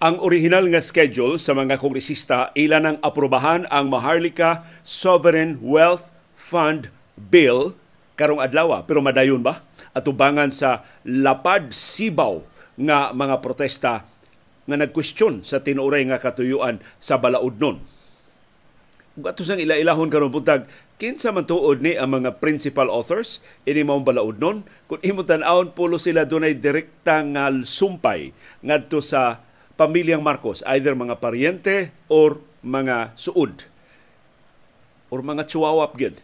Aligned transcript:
Ang 0.00 0.16
original 0.24 0.64
nga 0.72 0.80
schedule 0.80 1.36
sa 1.36 1.52
mga 1.52 1.76
kongresista 1.76 2.56
ilan 2.56 2.88
ang 2.88 2.96
aprobahan 3.04 3.68
ang 3.68 3.92
Maharlika 3.92 4.64
Sovereign 4.80 5.60
Wealth 5.60 6.08
Fund 6.32 6.88
Bill 7.20 7.76
karong 8.16 8.40
adlaw 8.40 8.80
pero 8.88 9.04
madayon 9.04 9.44
ba? 9.44 9.60
Atubangan 9.92 10.48
sa 10.56 10.88
lapad 11.04 11.76
sibaw 11.76 12.40
nga 12.80 13.12
mga 13.12 13.44
protesta 13.44 14.08
nga 14.64 14.76
nagkwestiyon 14.80 15.44
sa 15.44 15.60
tinuray 15.60 16.08
nga 16.08 16.16
katuyuan 16.16 16.80
sa 16.96 17.20
balaod 17.20 17.60
nun. 17.60 17.84
Ug 19.20 19.28
ato 19.28 19.44
sang 19.44 19.60
ila-ilahon 19.60 20.08
karon 20.08 20.32
buntag 20.32 20.64
kinsa 20.96 21.28
man 21.28 21.44
tuod 21.44 21.84
ni 21.84 22.00
ang 22.00 22.16
mga 22.16 22.40
principal 22.40 22.88
authors? 22.88 23.44
Ini 23.68 23.84
mao 23.84 24.00
balaod 24.00 24.40
nun. 24.40 24.64
Kun 24.88 25.04
imo 25.04 25.28
tan-awon 25.28 25.76
pulo 25.76 26.00
sila 26.00 26.24
dunay 26.24 26.56
direkta 26.56 27.20
nga 27.20 27.52
sumpay 27.52 28.32
ngadto 28.64 29.04
sa 29.04 29.49
pamilyang 29.80 30.20
Marcos, 30.20 30.60
either 30.68 30.92
mga 30.92 31.16
paryente 31.24 31.96
or 32.12 32.44
mga 32.60 33.16
suod 33.16 33.64
or 35.08 35.24
mga 35.24 35.48
chuwawap 35.48 35.96
gid 35.96 36.20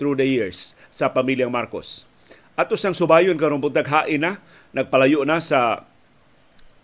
through 0.00 0.16
the 0.16 0.24
years 0.24 0.72
sa 0.88 1.12
pamilyang 1.12 1.52
Marcos. 1.52 2.08
Ato 2.56 2.80
sang 2.80 2.96
subayon 2.96 3.36
karon 3.36 3.60
buntag 3.60 3.92
hain 3.92 4.24
na 4.24 4.40
nagpalayo 4.72 5.28
na 5.28 5.36
sa 5.44 5.84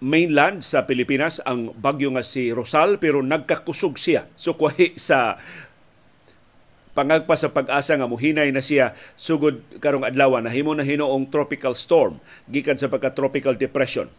mainland 0.04 0.60
sa 0.60 0.84
Pilipinas 0.84 1.40
ang 1.48 1.72
bagyo 1.72 2.12
nga 2.12 2.20
si 2.20 2.52
Rosal 2.52 3.00
pero 3.00 3.24
nagkakusog 3.24 3.96
siya. 3.96 4.28
So 4.36 4.60
kwahi 4.60 5.00
sa 5.00 5.40
pangagpa 6.92 7.38
sa 7.38 7.48
pag-asa 7.48 7.96
nga 7.96 8.10
muhinay 8.10 8.52
na 8.52 8.60
siya 8.60 8.92
sugod 9.16 9.62
karong 9.80 10.04
adlaw 10.04 10.36
na 10.42 10.52
himo 10.52 10.74
na 10.76 10.84
hinoong 10.84 11.30
tropical 11.32 11.72
storm 11.72 12.20
gikan 12.50 12.76
sa 12.76 12.90
pagka 12.90 13.14
tropical 13.14 13.54
depression 13.54 14.10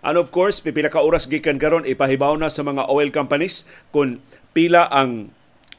And 0.00 0.16
of 0.16 0.32
course, 0.32 0.64
pipila 0.64 0.88
ka 0.88 1.04
oras 1.04 1.28
gikan 1.28 1.60
karon 1.60 1.84
ipahibaw 1.84 2.32
na 2.40 2.48
sa 2.48 2.64
mga 2.64 2.88
oil 2.88 3.12
companies 3.12 3.68
kung 3.92 4.24
pila 4.56 4.88
ang 4.88 5.28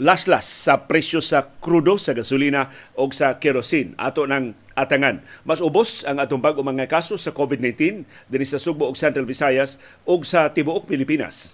laslas 0.01 0.45
sa 0.45 0.85
presyo 0.89 1.21
sa 1.21 1.45
krudo, 1.61 1.97
sa 1.97 2.13
gasolina 2.13 2.69
o 2.97 3.09
sa 3.13 3.37
kerosene. 3.37 3.93
Ato 3.97 4.25
ng 4.25 4.53
atangan. 4.77 5.21
Mas 5.45 5.61
ubos 5.61 6.01
ang 6.05 6.17
atong 6.17 6.41
bag 6.41 6.57
mga 6.57 6.89
kaso 6.89 7.17
sa 7.17 7.33
COVID-19 7.33 8.05
dinhi 8.29 8.47
sa 8.49 8.61
Sugbo 8.61 8.89
ug 8.89 8.97
Central 8.97 9.29
Visayas 9.29 9.77
ug 10.09 10.25
sa 10.25 10.49
tibuok 10.49 10.89
Pilipinas. 10.89 11.53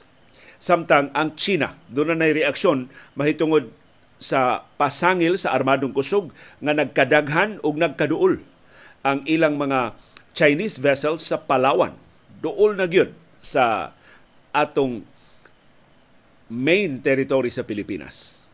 Samtang 0.57 1.11
ang 1.13 1.35
China, 1.37 1.75
doon 1.91 2.17
na 2.17 2.27
reaksyon 2.27 2.89
mahitungod 3.13 3.69
sa 4.17 4.65
pasangil 4.79 5.37
sa 5.37 5.53
armadong 5.53 5.93
kusog 5.93 6.33
nga 6.57 6.73
nagkadaghan 6.73 7.61
ug 7.61 7.77
nagkaduol 7.77 8.41
ang 9.05 9.21
ilang 9.29 9.61
mga 9.61 9.93
Chinese 10.33 10.81
vessels 10.81 11.21
sa 11.21 11.37
Palawan 11.37 12.06
duol 12.41 12.77
na 12.77 12.85
gyud 12.85 13.13
sa 13.41 13.93
atong 14.53 15.05
main 16.47 17.03
territory 17.03 17.51
sa 17.51 17.67
Pilipinas. 17.67 18.45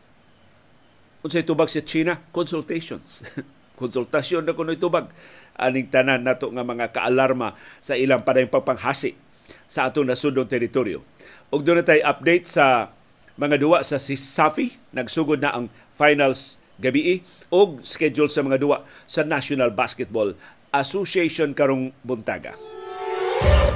Unsay 1.24 1.46
tubag 1.46 1.72
sa 1.72 1.80
China? 1.80 2.20
Consultations. 2.34 3.24
Konsultasyon 3.80 4.44
na 4.44 4.54
kuno 4.54 4.76
tubag 4.76 5.10
aning 5.58 5.90
tanan 5.90 6.22
nato 6.22 6.50
nga 6.52 6.62
mga 6.62 6.94
kaalarma 6.94 7.58
sa 7.82 7.98
ilang 7.98 8.22
padayong 8.22 8.52
pagpanghasi 8.52 9.18
sa 9.66 9.88
atong 9.88 10.06
nasudong 10.06 10.46
teritoryo. 10.46 11.02
Ug 11.50 11.62
doon 11.64 11.82
tay 11.82 12.04
update 12.04 12.46
sa 12.46 12.94
mga 13.34 13.58
duwa 13.58 13.82
sa 13.82 13.98
si 13.98 14.14
Safi, 14.14 14.78
nagsugod 14.94 15.42
na 15.42 15.50
ang 15.50 15.66
finals 15.98 16.62
gabi 16.78 17.22
og 17.50 17.82
schedule 17.86 18.30
sa 18.30 18.42
mga 18.42 18.62
duwa 18.62 18.86
sa 19.06 19.22
National 19.26 19.70
Basketball 19.74 20.34
Association 20.74 21.54
karong 21.54 21.94
buntaga 22.02 22.73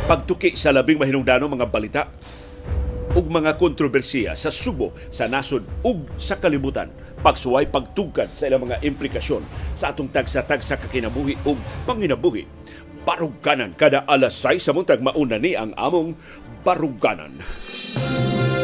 pagtuki 0.09 0.57
sa 0.57 0.73
labing 0.73 0.97
mahinungdano 0.97 1.53
mga 1.53 1.69
balita 1.69 2.09
ug 3.13 3.29
mga 3.29 3.61
kontrobersiya 3.61 4.33
sa 4.33 4.49
Subo, 4.49 4.97
sa 5.13 5.29
nasod 5.29 5.69
ug 5.85 6.09
sa 6.17 6.41
kalibutan 6.41 6.89
pagsuway 7.21 7.69
pagtugkad 7.69 8.33
sa 8.33 8.49
ilang 8.49 8.65
mga 8.65 8.81
implikasyon 8.89 9.45
sa 9.77 9.93
atong 9.93 10.09
tagsa-tagsa 10.09 10.81
kakinabuhi 10.81 11.37
ug 11.45 11.61
panginabuhi. 11.85 12.49
Baruganan 13.05 13.77
kada 13.77 14.09
alas 14.09 14.33
6 14.41 14.65
sa 14.65 14.73
muntag 14.73 15.05
mauna 15.05 15.37
ni 15.37 15.53
ang 15.53 15.77
among 15.77 16.17
baruganan. 16.65 17.37
Baruganan. 17.37 18.58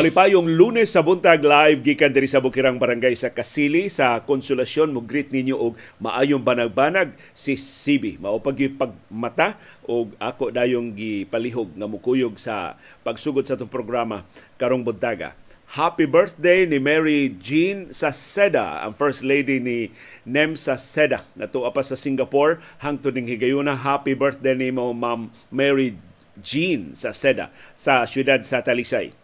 Malipayong 0.00 0.56
lunes 0.56 0.96
sa 0.96 1.04
buntag 1.04 1.44
live 1.44 1.84
gikan 1.84 2.08
diri 2.08 2.24
sa 2.24 2.40
Bukirang 2.40 2.80
Barangay 2.80 3.12
sa 3.12 3.28
Kasili 3.36 3.92
sa 3.92 4.24
Konsolasyon 4.24 4.96
mo 4.96 5.04
greet 5.04 5.28
ninyo 5.28 5.52
og 5.52 5.76
maayong 6.00 6.40
banag-banag 6.40 7.12
si 7.36 7.52
Sibi. 7.60 8.16
Mao 8.16 8.40
pag 8.40 8.56
pagmata 8.56 9.60
og 9.84 10.16
ako 10.16 10.56
dayong 10.56 10.96
gipalihog 10.96 11.76
nga 11.76 11.84
mukuyog 11.84 12.40
sa 12.40 12.80
pagsugod 13.04 13.44
sa 13.44 13.60
itong 13.60 13.68
programa 13.68 14.24
karong 14.56 14.80
buntaga. 14.80 15.36
Happy 15.76 16.08
birthday 16.08 16.64
ni 16.64 16.80
Mary 16.80 17.36
Jean 17.36 17.92
Saseda, 17.92 18.80
ang 18.80 18.96
first 18.96 19.20
lady 19.20 19.60
ni 19.60 19.92
Nem 20.24 20.56
Saseda. 20.56 21.28
Natuwa 21.36 21.76
pa 21.76 21.84
sa 21.84 21.92
Singapore 21.92 22.56
hangtod 22.80 23.20
ning 23.20 23.28
higayuna. 23.28 23.76
Happy 23.76 24.16
birthday 24.16 24.56
ni 24.56 24.72
mo 24.72 24.96
Ma'am 24.96 25.28
Mary 25.52 25.92
Jean 26.40 26.96
Saseda 26.96 27.52
sa 27.76 28.08
siyudad 28.08 28.40
sa 28.48 28.64
Talisay. 28.64 29.19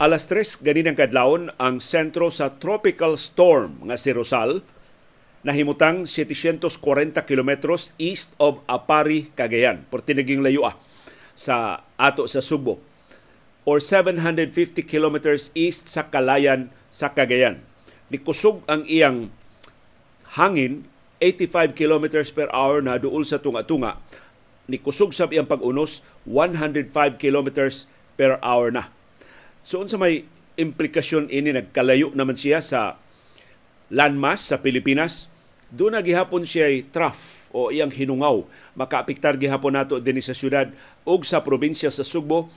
Alas 0.00 0.24
3 0.32 0.64
ganinang 0.64 0.96
kadlawon 0.96 1.52
ang 1.60 1.76
sentro 1.76 2.32
sa 2.32 2.56
tropical 2.56 3.20
storm 3.20 3.84
nga 3.84 4.00
si 4.00 4.16
Rosal 4.16 4.64
nahimutang 5.44 6.08
740 6.08 6.72
kilometros 7.28 7.92
east 8.00 8.32
of 8.40 8.64
Apari, 8.64 9.28
Cagayan. 9.36 9.84
Por 9.92 10.00
tinaging 10.00 10.40
layo 10.40 10.64
ah, 10.64 10.80
sa 11.36 11.84
ato 12.00 12.24
sa 12.24 12.40
Subo 12.40 12.80
or 13.68 13.76
750 13.76 14.88
kilometers 14.88 15.52
east 15.52 15.92
sa 15.92 16.08
Kalayan 16.08 16.72
sa 16.88 17.12
Cagayan. 17.12 17.60
Nikusog 18.08 18.64
ang 18.72 18.88
iyang 18.88 19.28
hangin 20.32 20.88
85 21.20 21.76
kilometers 21.76 22.32
per 22.32 22.48
hour 22.56 22.80
na 22.80 22.96
duol 22.96 23.28
sa 23.28 23.36
tunga-tunga. 23.36 24.00
Nikusog 24.64 25.12
sa 25.12 25.28
iyang 25.28 25.44
pag-unos 25.44 26.00
105 26.24 26.88
kilometers 27.20 27.84
per 28.16 28.40
hour 28.40 28.72
na 28.72 28.88
So 29.60 29.80
unsa 29.80 30.00
may 30.00 30.24
implikasyon 30.56 31.32
ini 31.32 31.52
nagkalayo 31.56 32.12
naman 32.12 32.36
siya 32.36 32.60
sa 32.60 33.00
landmass 33.90 34.52
sa 34.52 34.62
Pilipinas, 34.62 35.26
doon 35.70 35.94
na 35.94 36.02
gihapon 36.02 36.42
siya 36.42 36.70
ay 36.70 36.86
trough 36.90 37.50
o 37.54 37.70
iyang 37.70 37.90
hinungaw. 37.90 38.46
Makaapiktar 38.74 39.38
gihapon 39.38 39.74
nato 39.74 39.98
din 40.02 40.18
sa 40.22 40.34
syudad 40.34 40.70
o 41.06 41.18
sa 41.22 41.42
probinsya 41.42 41.90
sa 41.90 42.02
Sugbo, 42.06 42.50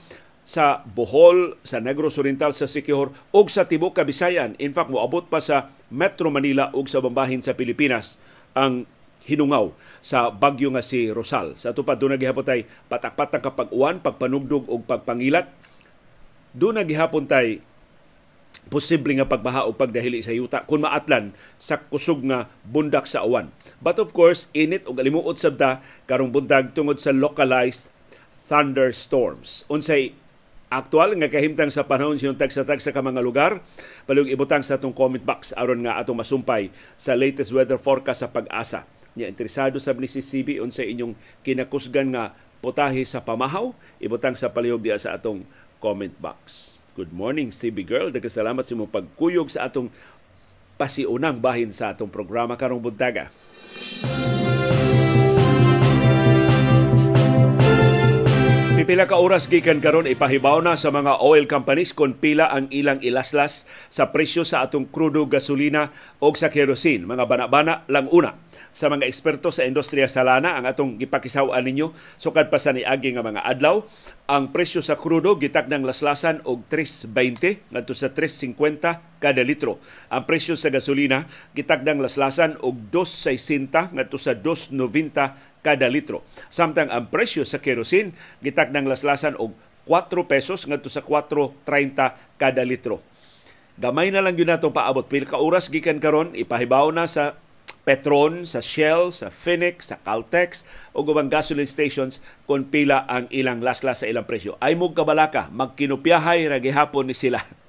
sa 0.44 0.84
Bohol, 0.84 1.56
sa 1.64 1.80
Negros 1.80 2.20
Oriental, 2.20 2.52
sa 2.52 2.68
Siquijor 2.68 3.14
o 3.32 3.38
sa 3.48 3.64
Tibok 3.64 3.96
Kabisayan. 3.96 4.58
In 4.60 4.74
fact, 4.76 4.92
moabot 4.92 5.26
pa 5.26 5.40
sa 5.40 5.72
Metro 5.88 6.28
Manila 6.28 6.70
o 6.74 6.82
sa 6.84 7.00
bambahin 7.00 7.40
sa 7.40 7.56
Pilipinas 7.56 8.18
ang 8.54 8.84
hinungaw 9.24 9.72
sa 10.04 10.28
bagyo 10.28 10.68
nga 10.74 10.84
si 10.84 11.08
Rosal. 11.08 11.56
Sa 11.56 11.72
tupad 11.72 11.96
doon 11.96 12.20
gihapon 12.20 12.44
tay 12.44 12.68
patak-patak 12.92 13.40
kapag 13.40 13.72
uwan, 13.72 14.04
pagpanugdog 14.04 14.68
o 14.68 14.78
pagpangilat 14.84 15.48
doon 16.54 16.80
gihapon 16.86 17.26
tay 17.26 17.60
posible 18.72 19.12
nga 19.18 19.28
pagbaha 19.28 19.68
o 19.68 19.76
pagdahili 19.76 20.24
sa 20.24 20.32
yuta 20.32 20.64
kung 20.64 20.86
maatlan 20.86 21.36
sa 21.60 21.76
kusog 21.76 22.24
nga 22.24 22.48
bundak 22.64 23.04
sa 23.04 23.20
awan. 23.26 23.52
But 23.84 24.00
of 24.00 24.16
course, 24.16 24.48
init 24.56 24.88
o 24.88 24.96
galimuot 24.96 25.36
sabta 25.36 25.84
karong 26.08 26.32
buntag 26.32 26.72
tungod 26.72 27.02
sa 27.02 27.12
localized 27.12 27.92
thunderstorms. 28.48 29.68
Unsay 29.68 30.16
aktual 30.72 31.14
nga 31.20 31.28
kahimtang 31.28 31.70
sa 31.70 31.84
panahon 31.84 32.16
siyong 32.16 32.40
tag-sa-tag 32.40 32.80
sa 32.80 32.90
mga 32.90 33.20
lugar, 33.20 33.60
palug 34.08 34.26
ibutang 34.26 34.64
sa 34.64 34.80
atong 34.80 34.96
comment 34.96 35.22
box 35.22 35.52
aron 35.54 35.84
nga 35.84 36.00
atong 36.00 36.18
masumpay 36.18 36.72
sa 36.96 37.14
latest 37.14 37.52
weather 37.52 37.76
forecast 37.76 38.24
sa 38.24 38.32
pag-asa. 38.32 38.88
Nya 39.14 39.30
interesado 39.30 39.78
sa 39.78 39.94
ni 39.94 40.10
CCB 40.10 40.58
unsay 40.58 40.90
inyong 40.90 41.14
kinakusgan 41.46 42.10
nga 42.10 42.34
putahe 42.58 43.04
sa 43.06 43.22
pamahaw, 43.22 43.76
ibutang 44.00 44.34
sa 44.34 44.50
palihog 44.50 44.82
diya 44.82 44.96
sa 44.96 45.14
atong 45.14 45.46
comment 45.84 46.16
box. 46.16 46.80
Good 46.96 47.12
morning, 47.12 47.52
CB 47.52 47.84
Girl. 47.84 48.08
Nagkasalamat 48.08 48.64
sa 48.64 48.72
mong 48.72 48.88
pagkuyog 48.88 49.52
sa 49.52 49.68
atong 49.68 49.92
pasiunang 50.80 51.36
bahin 51.44 51.68
sa 51.76 51.92
atong 51.92 52.08
programa 52.08 52.56
karong 52.56 52.80
buntaga. 52.80 53.28
Pipila 58.84 59.08
ka 59.08 59.16
oras 59.16 59.48
gikan 59.48 59.80
karon 59.80 60.04
ipahibaw 60.04 60.60
na 60.60 60.76
sa 60.76 60.92
mga 60.92 61.24
oil 61.24 61.48
companies 61.48 61.96
kung 61.96 62.12
pila 62.20 62.52
ang 62.52 62.68
ilang 62.68 63.00
ilaslas 63.00 63.64
sa 63.88 64.12
presyo 64.12 64.44
sa 64.44 64.60
atong 64.60 64.92
krudo 64.92 65.24
gasolina 65.24 65.88
o 66.20 66.28
sa 66.36 66.52
kerosene. 66.52 67.08
Mga 67.08 67.24
bana-bana 67.24 67.88
lang 67.88 68.12
una 68.12 68.36
sa 68.76 68.92
mga 68.92 69.08
eksperto 69.08 69.48
sa 69.48 69.64
industriya 69.64 70.04
sa 70.04 70.20
lana 70.20 70.60
ang 70.60 70.68
atong 70.68 71.00
gipakisaw 71.00 71.56
ninyo 71.64 71.96
sukad 72.20 72.52
pa 72.52 72.60
sa 72.60 72.76
niagi 72.76 73.16
nga 73.16 73.24
mga 73.24 73.40
adlaw 73.48 73.88
ang 74.28 74.52
presyo 74.52 74.84
sa 74.84 75.00
krudo 75.00 75.40
gitak 75.40 75.64
ng 75.72 75.88
laslasan 75.88 76.44
og 76.44 76.68
3.20 76.68 77.72
ngadto 77.72 77.96
sa 77.96 78.12
3.50 78.12 79.13
kada 79.24 79.40
litro. 79.40 79.80
Ang 80.12 80.28
presyo 80.28 80.52
sa 80.52 80.68
gasolina 80.68 81.24
gitagdang 81.56 82.04
laslasan 82.04 82.60
og 82.60 82.92
2.60 82.92 83.96
ngadto 83.96 84.20
sa 84.20 84.36
2.90 84.36 85.64
kada 85.64 85.88
litro. 85.88 86.20
Samtang 86.52 86.92
ang 86.92 87.08
presyo 87.08 87.48
sa 87.48 87.56
kerosene 87.56 88.12
gitagdang 88.44 88.84
laslasan 88.84 89.40
og 89.40 89.56
4 89.88 90.28
pesos 90.28 90.68
ngadto 90.68 90.92
sa 90.92 91.00
4.30 91.00 92.36
kada 92.36 92.60
litro. 92.68 93.00
Gamay 93.80 94.12
na 94.12 94.20
lang 94.20 94.36
yun 94.36 94.52
natong 94.52 94.76
paabot. 94.76 95.08
Pila 95.08 95.24
ka 95.24 95.40
oras 95.40 95.72
gikan 95.72 95.98
karon 95.98 96.36
ipahibaw 96.36 96.92
na 96.92 97.08
sa 97.08 97.40
Petron, 97.84 98.48
sa 98.48 98.64
Shell, 98.64 99.12
sa 99.12 99.28
Phoenix, 99.28 99.92
sa 99.92 100.00
Caltex 100.00 100.64
o 100.96 101.04
gubang 101.04 101.28
gasoline 101.28 101.68
stations 101.68 102.16
kung 102.48 102.64
pila 102.72 103.04
ang 103.04 103.28
ilang 103.28 103.60
laslas 103.60 104.00
sa 104.00 104.08
ilang 104.08 104.24
presyo. 104.24 104.56
Ay 104.56 104.72
mo 104.72 104.88
kabalaka, 104.96 105.52
magkinupyahay 105.52 106.48
ra 106.48 106.56
gihapon 106.62 107.12
ni 107.12 107.16
sila. 107.16 107.44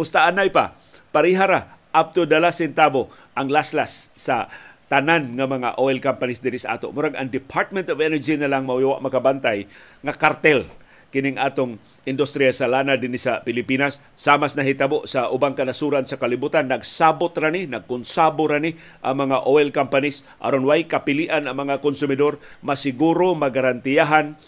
Pustaan 0.00 0.40
na 0.40 0.48
pa, 0.48 0.72
parihara 1.12 1.76
up 1.92 2.16
to 2.16 2.24
dala 2.24 2.48
centavo 2.56 3.12
ang 3.36 3.52
laslas 3.52 4.08
sa 4.16 4.48
tanan 4.88 5.36
nga 5.36 5.44
mga 5.44 5.76
oil 5.76 6.00
companies 6.00 6.40
diri 6.40 6.56
sa 6.56 6.80
ato. 6.80 6.88
Murag 6.88 7.20
ang 7.20 7.28
Department 7.28 7.84
of 7.92 8.00
Energy 8.00 8.32
na 8.40 8.48
lang 8.48 8.64
mauwa 8.64 8.96
makabantay 9.04 9.68
nga 10.00 10.16
kartel 10.16 10.64
kining 11.12 11.36
atong 11.36 11.76
industriya 12.08 12.48
sa 12.48 12.64
lana 12.64 12.96
din 12.96 13.12
sa 13.20 13.44
Pilipinas. 13.44 14.00
Samas 14.16 14.56
na 14.56 14.64
hitabo 14.64 15.04
sa 15.04 15.28
ubang 15.28 15.52
kanasuran 15.52 16.08
sa 16.08 16.16
kalibutan 16.16 16.64
nagsabot 16.64 17.36
ra 17.36 17.52
ni 17.52 17.68
nagkonsabo 17.68 18.48
ra 18.48 18.56
ang 18.56 19.16
mga 19.20 19.44
oil 19.44 19.68
companies. 19.68 20.24
Aron 20.40 20.64
way 20.64 20.88
kapilian 20.88 21.44
ang 21.44 21.60
mga 21.60 21.84
konsumidor 21.84 22.40
masiguro 22.64 23.36
magarantiyahan 23.36 24.40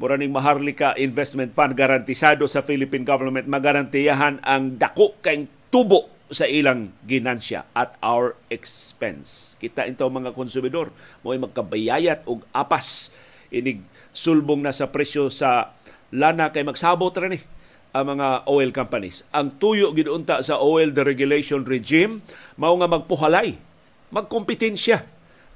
mura 0.00 0.16
ning 0.16 0.32
Maharlika 0.32 0.96
Investment 0.96 1.52
Fund 1.52 1.76
garantisado 1.76 2.48
sa 2.48 2.64
Philippine 2.64 3.04
government 3.04 3.44
magarantiyahan 3.44 4.40
ang 4.40 4.80
dako 4.80 5.20
kay 5.20 5.44
tubo 5.68 6.08
sa 6.32 6.48
ilang 6.48 6.96
ginansya 7.04 7.68
at 7.76 8.00
our 8.00 8.32
expense. 8.48 9.60
Kita 9.60 9.84
into 9.84 10.08
mga 10.08 10.32
konsumidor 10.32 10.88
mo 11.20 11.36
magkabayayat 11.36 12.24
og 12.24 12.48
apas 12.56 13.12
inig 13.52 13.84
sulbong 14.16 14.64
na 14.64 14.72
sa 14.72 14.88
presyo 14.88 15.28
sa 15.28 15.76
lana 16.08 16.48
kay 16.48 16.64
magsabot 16.64 17.12
ra 17.12 17.28
ni 17.28 17.36
ang 17.92 18.16
mga 18.16 18.48
oil 18.48 18.72
companies. 18.72 19.28
Ang 19.36 19.60
tuyo 19.60 19.92
gidunta 19.92 20.40
sa 20.40 20.64
oil 20.64 20.96
deregulation 20.96 21.60
regime 21.68 22.24
mao 22.56 22.72
nga 22.80 22.88
magpuhalay, 22.88 23.60
magkompetensya 24.08 25.04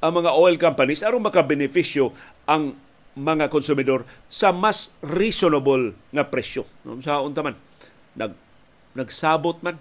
ang 0.04 0.20
mga 0.20 0.36
oil 0.36 0.60
companies 0.60 1.00
aron 1.00 1.24
makabenepisyo 1.24 2.12
ang 2.44 2.76
mga 3.14 3.46
konsumidor 3.50 4.02
sa 4.26 4.50
mas 4.50 4.90
reasonable 5.02 5.94
nga 6.10 6.26
presyo. 6.26 6.66
Sa 7.02 7.22
unta 7.22 7.42
man 7.46 7.54
nag 8.14 8.34
nagsabot 8.94 9.58
man 9.62 9.78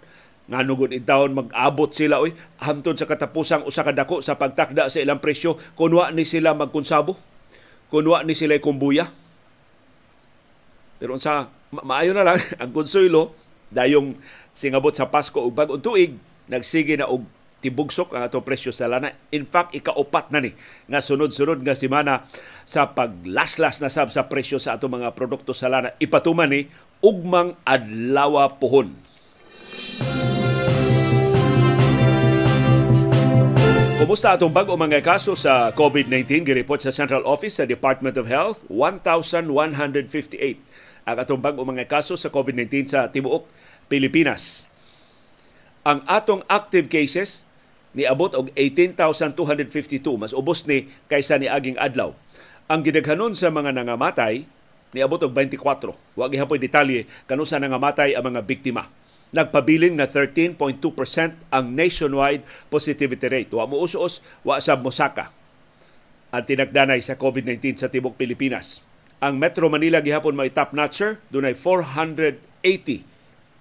nga 0.49 0.59
nugod 0.65 0.91
intawon 0.91 1.37
mag-abot 1.37 1.87
sila 1.93 2.19
oy 2.19 2.35
hantod 2.59 2.99
sa 2.99 3.07
katapusang 3.07 3.63
usa 3.63 3.85
ka 3.85 3.95
dako 3.95 4.19
sa 4.19 4.35
pagtakda 4.35 4.91
sa 4.91 4.99
ilang 4.99 5.23
presyo 5.23 5.55
kunwa 5.79 6.11
ni 6.11 6.27
sila 6.27 6.51
magkonsabo 6.51 7.15
kunwa 7.87 8.27
ni 8.27 8.35
sila 8.35 8.59
kumbuya 8.59 9.07
pero 10.99 11.15
sa 11.15 11.47
maayo 11.71 12.11
na 12.11 12.27
lang 12.27 12.39
ang 12.61 12.75
konsuelo 12.75 13.31
dayong 13.71 14.19
singabot 14.51 14.91
sa 14.91 15.07
Pasko 15.07 15.39
ug 15.39 15.55
bag-ong 15.55 15.79
tuig 15.79 16.19
nagsige 16.51 16.99
na 16.99 17.07
og 17.07 17.23
tibugsok 17.63 18.11
ang 18.11 18.27
atong 18.27 18.43
presyo 18.43 18.75
sa 18.75 18.91
lana. 18.91 19.15
In 19.31 19.47
fact, 19.47 19.71
ikaupat 19.71 20.35
na 20.35 20.43
ni 20.43 20.51
nga 20.91 20.99
sunod-sunod 20.99 21.63
nga 21.63 21.71
semana 21.71 22.27
sa 22.67 22.91
paglaslas 22.91 23.79
na 23.79 23.87
sab 23.87 24.11
sa 24.11 24.27
presyo 24.27 24.59
sa 24.59 24.75
atong 24.75 24.99
mga 24.99 25.15
produkto 25.15 25.55
sa 25.55 25.71
lana. 25.71 25.95
Ipatuman 26.03 26.51
ni 26.51 26.67
ugmang 26.99 27.55
adlawa 27.63 28.51
pohon. 28.59 28.91
Kumusta 34.03 34.35
atong 34.35 34.51
bag 34.51 34.67
o 34.67 34.75
mga 34.75 34.99
kaso 34.99 35.31
sa 35.31 35.71
COVID-19 35.71 36.43
gireport 36.43 36.83
sa 36.83 36.91
Central 36.91 37.23
Office 37.23 37.63
sa 37.63 37.63
Department 37.63 38.19
of 38.19 38.27
Health? 38.27 38.59
1,158 38.67 39.47
ang 41.07 41.17
atong 41.19 41.39
bag-o 41.39 41.63
mga 41.63 41.87
kaso 41.87 42.15
sa 42.15 42.31
COVID-19 42.31 42.87
sa 42.87 43.07
tibuok 43.11 43.47
Pilipinas. 43.87 44.71
Ang 45.83 46.03
atong 46.07 46.47
active 46.47 46.87
cases 46.87 47.43
ni 47.93 48.09
abot 48.09 48.29
og 48.33 48.49
18,252 48.57 50.03
mas 50.17 50.33
ubos 50.33 50.65
ni 50.65 50.89
kaysa 51.09 51.37
ni 51.37 51.47
aging 51.49 51.77
adlaw. 51.77 52.13
Ang 52.69 52.81
gidaghanon 52.85 53.37
sa 53.37 53.53
mga 53.53 53.73
nangamatay 53.73 54.45
ni 54.93 54.99
abot 55.01 55.21
og 55.21 55.33
24. 55.33 55.93
Wa 55.93 56.29
gihapon 56.29 56.61
detalye 56.61 57.05
kanusa 57.29 57.61
nangamatay 57.61 58.17
ang 58.17 58.33
mga 58.33 58.41
biktima. 58.45 58.89
Nagpabilin 59.33 59.97
nga 59.97 60.05
13.2% 60.05 60.77
ang 61.49 61.65
nationwide 61.73 62.45
positivity 62.69 63.25
rate. 63.25 63.51
Wa 63.53 63.65
mo 63.65 63.81
us 63.81 64.21
wa 64.45 64.61
sab 64.61 64.85
mosaka 64.85 65.33
ang 66.33 66.43
tinagdanay 66.45 67.01
sa 67.01 67.17
COVID-19 67.17 67.77
sa 67.77 67.89
tibok 67.89 68.17
Pilipinas 68.17 68.81
ang 69.23 69.39
Metro 69.39 69.71
Manila 69.71 70.03
gihapon 70.03 70.35
may 70.35 70.51
top 70.51 70.75
notcher 70.75 71.23
dunay 71.31 71.55
480 71.55 73.07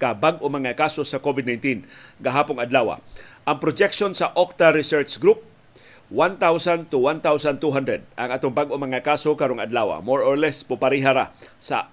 ka 0.03 0.19
bag-o 0.19 0.51
mga 0.51 0.75
kaso 0.75 1.07
sa 1.07 1.23
COVID-19 1.23 1.87
gahapong 2.19 2.59
adlaw. 2.59 2.99
Ang 3.47 3.59
projection 3.63 4.11
sa 4.11 4.35
Octa 4.35 4.75
Research 4.75 5.23
Group 5.23 5.47
1,000 6.11 6.91
to 6.91 6.99
1,200 7.07 8.03
ang 8.19 8.31
atong 8.35 8.51
bag-o 8.51 8.75
mga 8.75 9.07
kaso 9.07 9.31
karong 9.39 9.63
adlaw. 9.63 10.03
More 10.03 10.27
or 10.27 10.35
less 10.35 10.67
puparihara 10.67 11.31
sa 11.63 11.89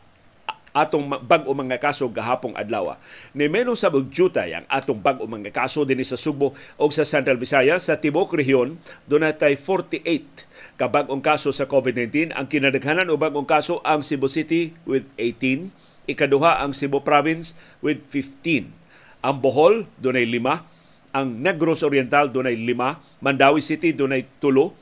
atong 0.74 1.06
bag-o 1.22 1.54
mga 1.54 1.78
kaso 1.78 2.10
gahapong 2.10 2.58
adlaw. 2.58 2.98
Ni 3.38 3.46
menos 3.46 3.86
sa 3.86 3.94
bugyutay 3.94 4.58
ang 4.58 4.66
atong 4.68 4.98
bag-o 4.98 5.30
mga 5.30 5.54
kaso 5.54 5.86
dinhi 5.86 6.04
sa 6.04 6.18
Subo 6.18 6.58
o 6.82 6.84
sa 6.90 7.06
Central 7.06 7.38
Visayas 7.38 7.88
sa 7.88 8.02
tibok 8.02 8.34
rehiyon 8.34 8.82
dunay 9.06 9.38
48 9.38 10.50
kabag-ong 10.80 11.20
kaso 11.20 11.52
sa 11.52 11.68
COVID-19. 11.68 12.32
Ang 12.32 12.48
kinadaghanan 12.48 13.12
o 13.12 13.20
bagong 13.20 13.44
kaso 13.44 13.84
ang 13.84 14.00
Cebu 14.00 14.32
City 14.32 14.72
with 14.88 15.04
18, 15.20 15.76
ikaduha 16.10 16.66
ang 16.66 16.74
Cebu 16.74 17.06
Province 17.06 17.54
with 17.86 18.02
15. 18.10 18.74
Ang 19.22 19.36
Bohol 19.38 19.86
dunay 20.02 20.26
5, 20.26 21.14
ang 21.14 21.28
Negros 21.38 21.86
Oriental 21.86 22.34
dunay 22.34 22.58
5, 22.58 23.22
Mandawi 23.22 23.62
City 23.62 23.94
dunay 23.94 24.26
3, 24.42 24.74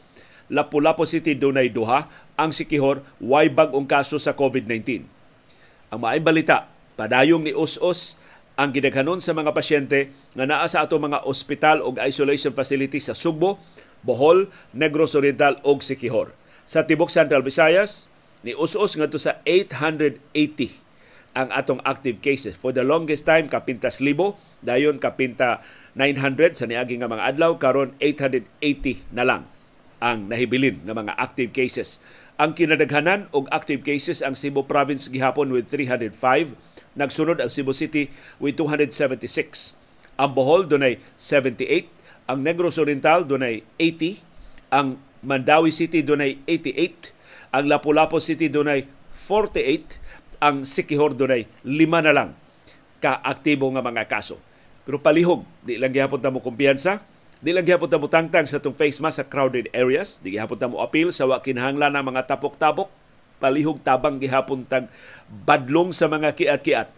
Lapu-Lapu 0.47 1.03
City 1.03 1.35
dunay 1.35 1.67
2, 1.69 2.39
ang 2.39 2.51
Sikihor 2.55 3.03
way 3.19 3.51
bagong 3.51 3.83
kaso 3.83 4.15
sa 4.15 4.31
COVID-19. 4.31 5.03
Ang 5.91 5.99
maay 5.99 6.23
balita, 6.23 6.71
padayong 6.95 7.43
ni 7.43 7.51
Us-Us 7.51 8.15
ang 8.57 8.73
gidaghanon 8.73 9.21
sa 9.21 9.37
mga 9.37 9.53
pasyente 9.53 10.09
nga 10.33 10.45
naa 10.49 10.65
sa 10.65 10.87
ato 10.87 10.97
mga 10.97 11.27
ospital 11.29 11.85
o 11.85 11.93
isolation 12.01 12.55
facility 12.57 12.97
sa 12.97 13.13
Sugbo 13.13 13.61
Bohol, 14.01 14.49
Negros 14.73 15.13
Oriental 15.13 15.59
ug 15.67 15.83
Siquijor. 15.83 16.33
Sa 16.67 16.83
tibok 16.87 17.11
Central 17.11 17.43
Visayas, 17.43 18.07
ni 18.45 18.53
us-us 18.53 18.95
ngadto 18.95 19.19
sa 19.19 19.41
880 19.43 20.86
ang 21.37 21.53
atong 21.53 21.77
active 21.85 22.17
cases. 22.25 22.57
For 22.57 22.73
the 22.73 22.81
longest 22.81 23.29
time, 23.29 23.45
kapintas 23.45 24.01
libo, 24.01 24.41
dayon 24.65 24.97
kapinta 24.97 25.61
900 25.93 26.57
sa 26.57 26.65
niagi 26.65 26.97
nga 26.97 27.05
mga 27.05 27.37
adlaw, 27.37 27.61
karon 27.61 27.93
880 28.01 29.05
na 29.13 29.21
lang 29.21 29.45
ang 30.01 30.33
nahibilin 30.33 30.81
ng 30.81 30.95
mga 30.97 31.13
active 31.21 31.53
cases. 31.53 32.01
Ang 32.41 32.57
kinadaghanan 32.57 33.29
og 33.33 33.49
active 33.53 33.85
cases 33.85 34.25
ang 34.25 34.33
Cebu 34.33 34.65
Province 34.65 35.09
gihapon 35.09 35.53
with 35.53 35.69
305, 35.69 36.57
nagsunod 36.97 37.37
ang 37.37 37.49
Cebu 37.53 37.73
City 37.73 38.09
with 38.41 38.57
276. 38.57 39.77
Ang 40.17 40.33
Bohol 40.33 40.65
dunay 40.65 40.97
78, 41.17 41.89
ang 42.25 42.41
Negros 42.41 42.81
Oriental 42.81 43.25
dunay 43.25 43.61
80, 43.77 44.21
ang 44.73 44.97
Mandawi 45.21 45.69
City 45.73 46.01
dunay 46.01 46.41
88, 46.45 47.13
ang 47.53 47.65
Lapu-Lapu 47.69 48.21
City 48.21 48.49
dunay 48.49 48.85
48, 49.13 49.97
ang 50.37 50.65
Sikihor 50.65 51.17
dunay 51.17 51.49
5 51.65 52.05
na 52.05 52.13
lang 52.13 52.29
ka-aktibo 53.01 53.69
nga 53.73 53.85
mga 53.85 54.09
kaso. 54.09 54.37
Pero 54.87 54.97
palihog, 55.03 55.43
di 55.61 55.77
lang 55.77 55.91
gihapon 55.91 56.21
ta 56.23 56.31
mo 56.33 56.39
kumpiyansa, 56.39 57.03
di 57.43 57.51
lang 57.53 57.67
gihapon 57.67 57.91
ta 57.91 57.99
mo 57.99 58.07
tangtang 58.09 58.47
sa 58.47 58.57
tong 58.57 58.73
face 58.73 58.97
mask 59.03 59.21
sa 59.21 59.25
crowded 59.27 59.69
areas, 59.75 60.17
di 60.23 60.33
gihapon 60.33 60.57
ta 60.57 60.71
mo 60.71 60.81
appeal 60.81 61.11
sa 61.11 61.27
wa 61.27 61.43
kinahanglan 61.43 61.93
ng 61.93 62.05
mga 62.07 62.23
tapok-tapok, 62.25 62.89
palihog 63.37 63.83
tabang 63.85 64.17
gihapon 64.17 64.65
tag 64.65 64.89
badlong 65.29 65.93
sa 65.93 66.09
mga 66.09 66.33
kiat-kiat. 66.33 66.89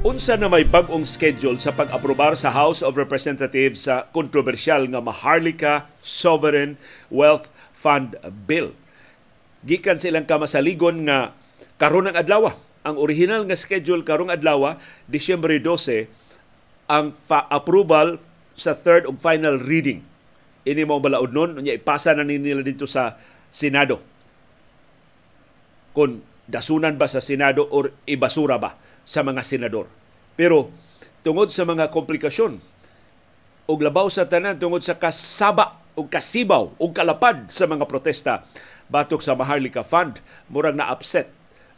Unsa 0.00 0.32
na 0.40 0.48
may 0.48 0.64
bag-ong 0.64 1.04
schedule 1.04 1.60
sa 1.60 1.76
pag-aprobar 1.76 2.32
sa 2.32 2.48
House 2.48 2.80
of 2.80 2.96
Representatives 2.96 3.84
sa 3.84 4.08
kontrobersyal 4.08 4.88
nga 4.88 4.96
Maharlika 5.04 5.92
Sovereign 6.00 6.80
Wealth 7.12 7.52
Fund 7.80 8.20
Bill. 8.44 8.76
Gikan 9.64 9.96
silang 9.96 10.28
kamasaligon 10.28 11.08
nga 11.08 11.32
karon 11.80 12.12
ang 12.12 12.16
adlaw. 12.20 12.52
Ang 12.84 12.96
original 13.00 13.48
nga 13.48 13.56
schedule 13.56 14.04
karong 14.04 14.32
adlaw, 14.32 14.76
Disyembre 15.08 15.56
12, 15.60 16.08
ang 16.88 17.16
approval 17.28 18.20
sa 18.56 18.76
third 18.76 19.08
ug 19.08 19.16
final 19.16 19.56
reading. 19.56 20.04
Ini 20.64 20.84
mo 20.84 21.00
balaod 21.00 21.32
nun, 21.32 21.64
ipasa 21.64 22.12
na 22.12 22.24
nila 22.24 22.60
dito 22.60 22.84
sa 22.84 23.16
Senado. 23.48 24.00
Kung 25.96 26.20
dasunan 26.44 27.00
ba 27.00 27.08
sa 27.08 27.24
Senado 27.24 27.64
or 27.72 27.96
ibasura 28.04 28.60
ba 28.60 28.76
sa 29.06 29.24
mga 29.24 29.40
senador. 29.40 29.88
Pero 30.36 30.70
tungod 31.24 31.48
sa 31.52 31.64
mga 31.64 31.88
komplikasyon 31.88 32.60
ug 33.70 33.78
labaw 33.80 34.06
sa 34.10 34.26
tanan 34.26 34.58
tungod 34.58 34.82
sa 34.82 34.98
kasaba 34.98 35.79
o 36.00 36.08
kasibaw 36.08 36.72
o 36.80 36.84
kalapad 36.96 37.52
sa 37.52 37.68
mga 37.68 37.84
protesta 37.84 38.48
batok 38.88 39.20
sa 39.20 39.36
Maharlika 39.36 39.84
Fund, 39.84 40.24
murag 40.48 40.80
na 40.80 40.88
upset 40.88 41.28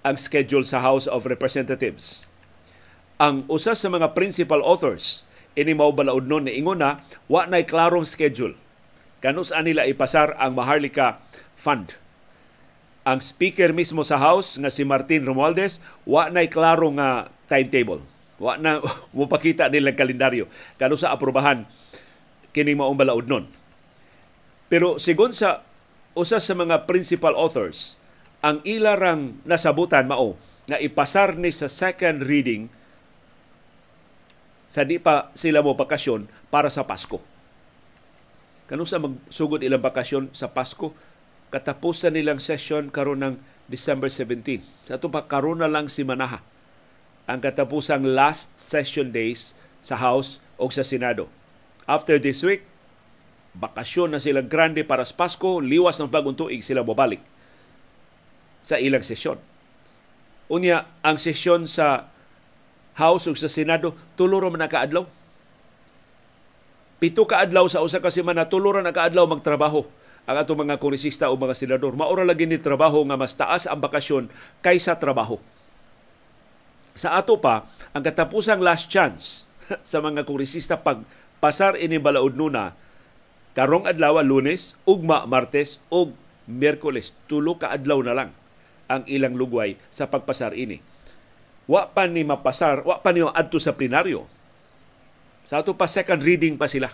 ang 0.06 0.14
schedule 0.14 0.62
sa 0.62 0.78
House 0.78 1.10
of 1.10 1.26
Representatives. 1.26 2.30
Ang 3.18 3.42
usa 3.50 3.74
sa 3.74 3.90
mga 3.90 4.14
principal 4.14 4.62
authors 4.62 5.26
ini 5.58 5.74
mao 5.74 5.90
balaod 5.90 6.30
nun 6.30 6.46
ni 6.46 6.54
ingon 6.54 6.78
na 6.78 7.02
wa 7.26 7.44
nay 7.44 7.66
klarong 7.66 8.08
schedule 8.08 8.56
kanus 9.20 9.52
nila 9.52 9.84
ipasar 9.84 10.32
ang 10.40 10.56
Maharlika 10.56 11.20
Fund 11.58 12.00
ang 13.02 13.18
speaker 13.18 13.74
mismo 13.74 14.06
sa 14.06 14.18
House 14.18 14.54
nga 14.58 14.70
si 14.70 14.86
Martin 14.86 15.26
Romualdez 15.26 15.82
wa 16.06 16.30
nay 16.30 16.46
klaro 16.46 16.86
nga 16.94 17.34
timetable. 17.50 18.06
Wa 18.38 18.54
na 18.58 18.78
mo 19.14 19.26
pakita 19.26 19.66
nila 19.66 19.94
kalendaryo 19.94 20.46
kano 20.78 20.94
sa 20.94 21.10
aprobahan 21.10 21.66
kini 22.54 22.78
maong 22.78 22.98
balaod 22.98 23.26
nun. 23.26 23.44
Pero 24.72 24.96
sigon 24.96 25.36
sa 25.36 25.68
usa 26.16 26.40
sa 26.40 26.56
mga 26.56 26.88
principal 26.88 27.36
authors, 27.36 28.00
ang 28.40 28.64
ilarang 28.64 29.36
nasabutan 29.44 30.08
mao 30.08 30.40
nga 30.64 30.80
ipasar 30.80 31.36
ni 31.36 31.52
sa 31.52 31.68
second 31.68 32.24
reading 32.24 32.72
sa 34.72 34.88
di 34.88 34.96
pa 34.96 35.28
sila 35.36 35.60
mo 35.60 35.76
bakasyon 35.76 36.24
para 36.48 36.72
sa 36.72 36.88
Pasko. 36.88 37.20
Kano 38.64 38.88
sa 38.88 38.96
magsugod 38.96 39.60
ilang 39.60 39.84
bakasyon 39.84 40.32
sa 40.32 40.48
Pasko, 40.48 40.96
katapusan 41.52 42.16
nilang 42.16 42.40
session 42.40 42.88
karon 42.88 43.20
ng 43.20 43.34
December 43.68 44.08
17. 44.08 44.88
Sa 44.88 44.96
ito 44.96 45.12
pa 45.12 45.28
karon 45.28 45.60
na 45.60 45.68
lang 45.68 45.92
si 45.92 46.00
Manaha 46.00 46.40
ang 47.28 47.44
katapusang 47.44 48.08
last 48.08 48.56
session 48.56 49.12
days 49.12 49.52
sa 49.84 50.00
House 50.00 50.40
o 50.56 50.72
sa 50.72 50.80
Senado. 50.80 51.28
After 51.84 52.16
this 52.16 52.40
week, 52.40 52.64
bakasyon 53.52 54.16
na 54.16 54.20
silang 54.20 54.48
grande 54.48 54.84
para 54.84 55.04
sa 55.04 55.16
Pasko, 55.16 55.60
liwas 55.60 56.00
ng 56.00 56.08
bagong 56.08 56.36
tuig 56.36 56.64
sila 56.64 56.80
babalik 56.80 57.20
sa 58.64 58.78
ilang 58.80 59.04
sesyon. 59.04 59.36
Unya, 60.48 60.88
ang 61.04 61.16
sesyon 61.20 61.68
sa 61.68 62.12
House 62.96 63.24
o 63.24 63.32
sa 63.32 63.48
Senado, 63.48 63.96
tuluro 64.20 64.52
man 64.52 64.68
kaadlaw. 64.68 65.08
Pito 67.00 67.24
kaadlaw 67.24 67.66
sa 67.66 67.80
usa 67.80 68.04
ka 68.04 68.12
semana, 68.12 68.46
tuluro 68.46 68.78
na 68.78 68.92
kaadlaw 68.92 69.24
magtrabaho 69.26 69.88
ang 70.22 70.36
ato 70.38 70.54
mga 70.54 70.78
kongresista 70.78 71.30
o 71.30 71.34
mga 71.34 71.58
senador. 71.58 71.98
Maura 71.98 72.22
lagi 72.22 72.46
ni 72.46 72.54
trabaho 72.54 73.02
nga 73.02 73.18
mas 73.18 73.34
taas 73.34 73.66
ang 73.66 73.82
bakasyon 73.82 74.30
kaysa 74.62 74.94
trabaho. 74.94 75.42
Sa 76.94 77.18
ato 77.18 77.40
pa, 77.42 77.66
ang 77.90 78.04
katapusang 78.04 78.62
last 78.62 78.86
chance 78.86 79.50
sa 79.90 79.98
mga 79.98 80.22
kongresista 80.22 80.78
pag 80.78 81.02
pasar 81.42 81.74
ini 81.74 81.98
balaod 81.98 82.38
nuna 82.38 82.78
karong 83.52 83.88
adlaw 83.88 84.20
lunes, 84.24 84.76
ugma 84.88 85.24
martes 85.28 85.78
ug 85.92 86.16
Miyerkules. 86.42 87.14
Tulo 87.30 87.54
ka 87.54 87.70
adlaw 87.70 88.02
na 88.02 88.18
lang 88.18 88.30
ang 88.90 89.06
ilang 89.06 89.38
lugway 89.38 89.78
sa 89.94 90.10
pagpasar 90.10 90.58
ini. 90.58 90.82
Wa 91.70 91.94
pa 91.94 92.10
ni 92.10 92.26
mapasar, 92.26 92.82
wa 92.82 92.98
pa 92.98 93.14
ni 93.14 93.22
adto 93.22 93.62
sa 93.62 93.78
plenaryo. 93.78 94.26
Sa 95.46 95.62
ato 95.62 95.78
pa 95.78 95.86
second 95.86 96.18
reading 96.20 96.58
pa 96.58 96.66
sila. 96.66 96.90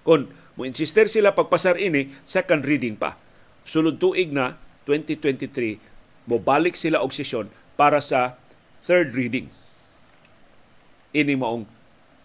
Kung 0.00 0.32
Mo 0.56 0.64
insister 0.64 1.04
sila 1.04 1.36
pagpasar 1.36 1.76
ini 1.76 2.16
second 2.24 2.64
reading 2.64 2.96
pa. 2.96 3.20
Sulod 3.68 4.00
tuig 4.00 4.32
na 4.32 4.56
2023 4.88 6.24
mo 6.26 6.40
balik 6.40 6.74
sila 6.74 7.04
og 7.04 7.12
sesyon 7.12 7.52
para 7.76 8.00
sa 8.00 8.40
third 8.80 9.12
reading. 9.12 9.52
Ini 11.12 11.36
maong 11.36 11.68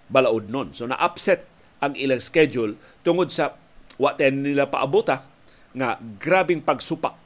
balaod 0.08 0.48
nun. 0.48 0.72
So 0.72 0.88
na-upset 0.88 1.44
ang 1.82 1.98
ilang 1.98 2.22
schedule 2.22 2.78
tungod 3.02 3.34
sa 3.34 3.58
wa 3.98 4.14
nila 4.18 4.70
paabuta 4.70 5.26
nga 5.74 5.98
grabing 6.00 6.62
pagsupak 6.62 7.18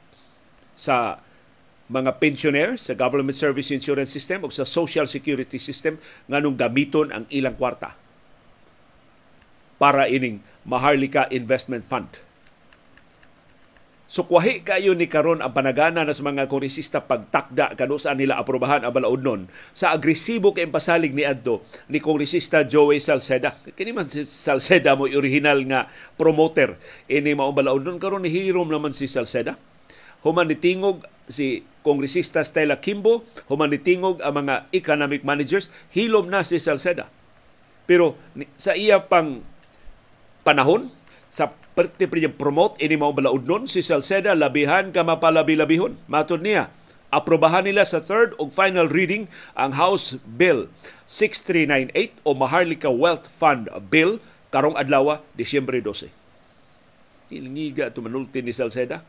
sa 0.76 1.20
mga 1.86 2.18
pensioner 2.18 2.74
sa 2.74 2.98
government 2.98 3.36
service 3.36 3.70
insurance 3.70 4.10
system 4.10 4.42
o 4.42 4.50
sa 4.50 4.66
social 4.66 5.06
security 5.06 5.60
system 5.62 6.02
nganong 6.26 6.58
gamiton 6.58 7.14
ang 7.14 7.24
ilang 7.30 7.54
kwarta 7.54 7.94
para 9.78 10.08
ining 10.10 10.42
Maharlika 10.66 11.30
Investment 11.30 11.86
Fund. 11.86 12.25
Sukwahi 14.06 14.62
kayo 14.62 14.94
ni 14.94 15.10
karon 15.10 15.42
ang 15.42 15.50
panagana 15.50 16.06
nas 16.06 16.22
mga 16.22 16.46
kongresista 16.46 17.02
pagtakda 17.02 17.74
kanusaan 17.74 18.22
nila 18.22 18.38
aprobahan 18.38 18.86
ang 18.86 18.94
balaod 18.94 19.18
nun 19.18 19.42
sa 19.74 19.90
agresibo 19.90 20.54
kay 20.54 20.70
pasalig 20.70 21.10
ni 21.10 21.26
adto 21.26 21.66
ni 21.90 21.98
kongresista 21.98 22.62
Joey 22.62 23.02
Salceda. 23.02 23.58
Kini 23.74 23.90
man 23.90 24.06
si 24.06 24.22
Salceda 24.22 24.94
mo 24.94 25.10
original 25.10 25.58
nga 25.66 25.90
promoter 26.14 26.78
ini 27.10 27.34
mao 27.34 27.50
balaod 27.50 27.82
nun 27.82 27.98
karon 27.98 28.22
ni 28.22 28.30
hirom 28.30 28.70
naman 28.70 28.94
si 28.94 29.10
Salceda. 29.10 29.58
Human 30.22 30.46
nitingog 30.46 31.02
si 31.26 31.66
kongresista 31.82 32.46
Stella 32.46 32.78
Kimbo, 32.78 33.26
human 33.50 33.74
nitingog 33.74 34.22
ang 34.22 34.46
mga 34.46 34.70
economic 34.70 35.26
managers, 35.26 35.66
hilom 35.90 36.30
na 36.30 36.46
si 36.46 36.62
Salceda. 36.62 37.10
Pero 37.90 38.14
sa 38.54 38.78
iya 38.78 39.02
pang 39.02 39.42
panahon 40.46 40.94
sa 41.26 41.50
perte 41.76 42.08
promote 42.32 42.80
ini 42.80 42.96
mao 42.96 43.12
balaudnon 43.12 43.68
si 43.68 43.84
Salceda 43.84 44.32
labihan 44.32 44.88
ka 44.96 45.04
mapalabi-labihon. 45.04 46.00
Matod 46.08 46.40
niya, 46.40 46.72
aprobahan 47.12 47.68
nila 47.68 47.84
sa 47.84 48.00
third 48.00 48.32
ug 48.40 48.48
final 48.48 48.88
reading 48.88 49.28
ang 49.52 49.76
House 49.76 50.16
Bill 50.24 50.72
6398 51.04 52.24
o 52.24 52.32
Maharlika 52.32 52.88
Wealth 52.88 53.28
Fund 53.28 53.68
Bill 53.92 54.24
karong 54.48 54.72
adlaw 54.80 55.20
Disyembre 55.36 55.84
12. 55.84 56.08
Ilingiga 57.28 57.92
tumanulti 57.92 58.40
ni 58.40 58.56
Salceda. 58.56 59.04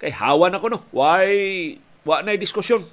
Kay 0.00 0.16
hawa 0.16 0.48
na 0.48 0.56
ko 0.56 0.72
no. 0.72 0.88
Why 0.96 1.76
wa 2.08 2.24
na 2.24 2.32
diskusyon. 2.32 2.88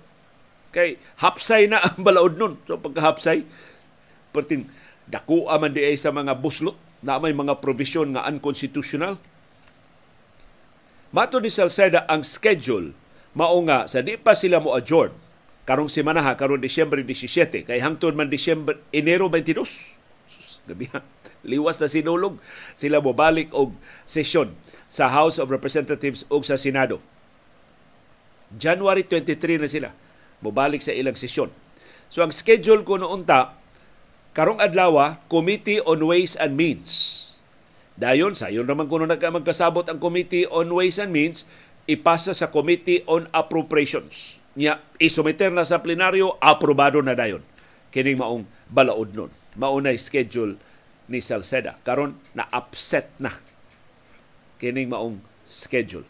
Kay 0.76 1.00
hapsay 1.24 1.72
na 1.72 1.80
ang 1.80 2.04
balaod 2.04 2.36
nun. 2.36 2.60
So 2.68 2.76
pagkahapsay, 2.76 3.48
perting 4.36 4.68
dako 5.08 5.48
man 5.48 5.72
di 5.72 5.88
sa 5.96 6.12
mga 6.12 6.36
buslot 6.44 6.76
na 7.04 7.20
may 7.20 7.36
mga 7.36 7.60
provision 7.60 8.16
nga 8.16 8.26
unconstitutional. 8.26 9.20
Mato 11.14 11.38
ni 11.38 11.52
Salceda 11.52 12.08
ang 12.10 12.26
schedule 12.26 12.96
mao 13.38 13.60
nga 13.68 13.86
sa 13.86 14.02
di 14.02 14.18
pa 14.18 14.34
sila 14.34 14.58
mo 14.58 14.74
adjourn 14.74 15.14
karong 15.68 15.92
semana 15.92 16.26
ha 16.26 16.34
karong 16.34 16.64
Disyembre 16.64 17.06
17 17.06 17.70
kay 17.70 17.80
hangtod 17.84 18.18
man 18.18 18.32
Disyembre 18.32 18.82
Enero 18.90 19.30
22. 19.30 19.62
Sus, 20.26 20.64
gabi 20.66 20.90
ha. 20.96 21.06
Liwas 21.44 21.78
na 21.78 21.92
sinulog 21.92 22.40
sila 22.74 23.04
mo 23.04 23.12
balik 23.12 23.52
og 23.52 23.76
sesyon 24.08 24.56
sa 24.88 25.12
House 25.12 25.38
of 25.38 25.52
Representatives 25.52 26.24
o 26.32 26.40
sa 26.40 26.56
Senado. 26.56 27.04
January 28.56 29.04
23 29.06 29.60
na 29.60 29.70
sila 29.70 29.90
mobalik 30.44 30.84
sa 30.84 30.96
ilang 30.96 31.16
sesyon. 31.16 31.50
So 32.12 32.22
ang 32.22 32.36
schedule 32.36 32.86
ko 32.86 33.00
noon 33.00 33.26
ta 33.26 33.58
Karong 34.34 34.58
adlaw, 34.58 35.22
Committee 35.30 35.78
on 35.86 36.02
Ways 36.10 36.34
and 36.42 36.58
Means. 36.58 36.90
Dayon, 37.94 38.34
sayon 38.34 38.66
naman 38.66 38.90
kuno 38.90 39.06
nagka 39.06 39.30
magkasabot 39.30 39.86
ang 39.86 40.02
Committee 40.02 40.50
on 40.50 40.74
Ways 40.74 40.98
and 40.98 41.14
Means, 41.14 41.46
ipasa 41.86 42.34
sa 42.34 42.50
Committee 42.50 43.06
on 43.06 43.30
Appropriations. 43.30 44.42
Nya, 44.58 44.82
isumiter 44.98 45.54
na 45.54 45.62
sa 45.62 45.86
plenaryo, 45.86 46.42
aprobado 46.42 46.98
na 47.06 47.14
dayon. 47.14 47.46
Kining 47.94 48.18
maong 48.18 48.50
balaod 48.74 49.14
nun. 49.14 49.30
Maunay 49.54 50.02
schedule 50.02 50.58
ni 51.06 51.22
Salceda. 51.22 51.78
Karon 51.86 52.18
na 52.34 52.50
upset 52.50 53.14
na 53.22 53.38
kining 54.58 54.90
maong 54.90 55.22
schedule. 55.46 56.10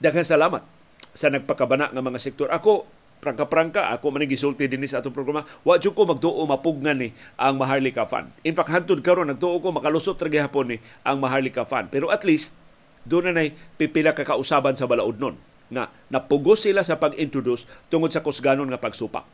Daghang 0.00 0.24
salamat 0.24 0.64
sa 1.12 1.28
nagpakabana 1.28 1.92
ng 1.92 2.00
mga 2.00 2.22
sektor. 2.22 2.48
Ako, 2.48 2.88
prangka-prangka 3.18 3.90
ako 3.94 4.14
man 4.14 4.24
gisulti 4.26 4.70
dinhi 4.70 4.86
sa 4.86 5.02
atong 5.02 5.14
programa. 5.14 5.42
Wa 5.66 5.78
jud 5.78 5.94
ko 5.94 6.06
magtuo 6.06 6.42
mapugnan 6.46 6.98
ni 6.98 7.10
ang 7.38 7.58
Maharlika 7.58 8.06
Fund 8.06 8.30
in 8.46 8.54
fact 8.54 8.70
hantud 8.70 9.02
karon 9.02 9.30
nagtuo 9.30 9.58
ko 9.58 9.74
makalusot 9.74 10.18
ra 10.18 10.30
gihapon 10.30 10.74
ni 10.74 10.76
ang 11.02 11.18
Maharlika 11.18 11.66
Fund 11.66 11.90
pero 11.90 12.08
at 12.08 12.22
least 12.22 12.54
doon 13.08 13.30
na 13.30 13.42
nay 13.42 13.54
pipila 13.80 14.12
ka 14.14 14.26
kausaban 14.26 14.76
sa 14.76 14.86
balaod 14.86 15.18
nun 15.18 15.36
nga 15.68 15.92
napugos 16.08 16.64
sila 16.64 16.80
sa 16.80 16.96
pag-introduce 16.96 17.68
tungod 17.92 18.08
sa 18.08 18.24
kusganon 18.24 18.68
nga 18.72 18.80
pagsupak 18.80 19.24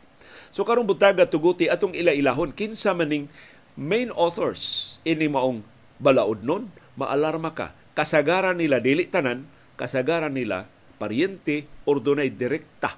so 0.50 0.66
karong 0.66 0.86
butaga 0.86 1.26
tuguti 1.30 1.70
atong 1.70 1.94
ila-ilahon 1.94 2.50
kinsa 2.50 2.90
maning 2.90 3.30
main 3.74 4.10
authors 4.14 4.96
ini 5.02 5.26
maong 5.26 5.66
balaod 5.98 6.42
nun? 6.46 6.70
Maalarma 6.94 7.54
ka. 7.54 7.74
Kasagaran 7.94 8.58
nila 8.58 8.82
dili 8.82 9.06
tanan 9.06 9.46
kasagaran 9.74 10.34
nila 10.34 10.70
paryente 10.98 11.66
or 11.86 11.98
dunay 11.98 12.30
direkta 12.30 12.94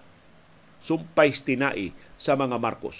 sumpay 0.80 1.32
tinai 1.34 1.92
sa 2.16 2.34
mga 2.38 2.56
Marcos. 2.60 2.96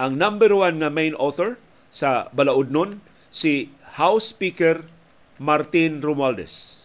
Ang 0.00 0.18
number 0.18 0.50
one 0.50 0.82
nga 0.82 0.90
main 0.90 1.14
author 1.14 1.60
sa 1.92 2.32
balaod 2.32 2.72
nun, 2.72 3.04
si 3.28 3.70
House 4.00 4.32
Speaker 4.32 4.88
Martin 5.36 6.00
Romualdez. 6.00 6.80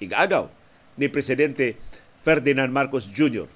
Igagaw 0.00 0.48
ni 0.96 1.12
Presidente 1.12 1.76
Ferdinand 2.24 2.72
Marcos 2.72 3.08
Jr. 3.08 3.48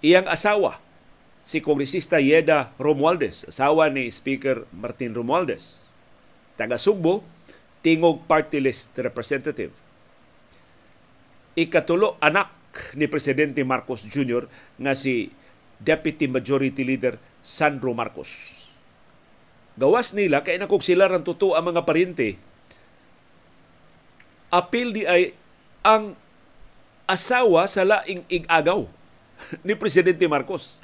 Iyang 0.00 0.28
asawa, 0.28 0.80
si 1.44 1.60
Kongresista 1.60 2.22
Yeda 2.22 2.72
Romualdez, 2.80 3.44
asawa 3.48 3.92
ni 3.92 4.08
Speaker 4.08 4.64
Martin 4.72 5.12
Romualdez. 5.12 5.84
Taga 6.56 6.80
Sugbo, 6.80 7.24
tingog 7.84 8.24
party 8.24 8.62
list 8.62 8.96
representative. 8.96 9.74
Ikatulo, 11.52 12.16
anak 12.22 12.61
ni 12.96 13.06
Presidente 13.08 13.60
Marcos 13.64 14.04
Jr. 14.06 14.48
nga 14.80 14.92
si 14.96 15.32
Deputy 15.82 16.30
Majority 16.30 16.82
Leader 16.86 17.20
Sandro 17.42 17.92
Marcos. 17.92 18.28
Gawas 19.76 20.12
nila, 20.12 20.44
kaya 20.44 20.60
nakog 20.60 20.84
sila 20.84 21.08
ran 21.08 21.24
totoo 21.24 21.56
ang 21.56 21.72
mga 21.72 21.84
paryente 21.88 22.36
apil 24.52 24.92
di 24.92 25.08
ay 25.08 25.32
ang 25.80 26.12
asawa 27.08 27.64
sa 27.64 27.88
laing 27.88 28.20
igagaw 28.28 28.84
ni 29.66 29.72
Presidente 29.72 30.28
Marcos. 30.28 30.78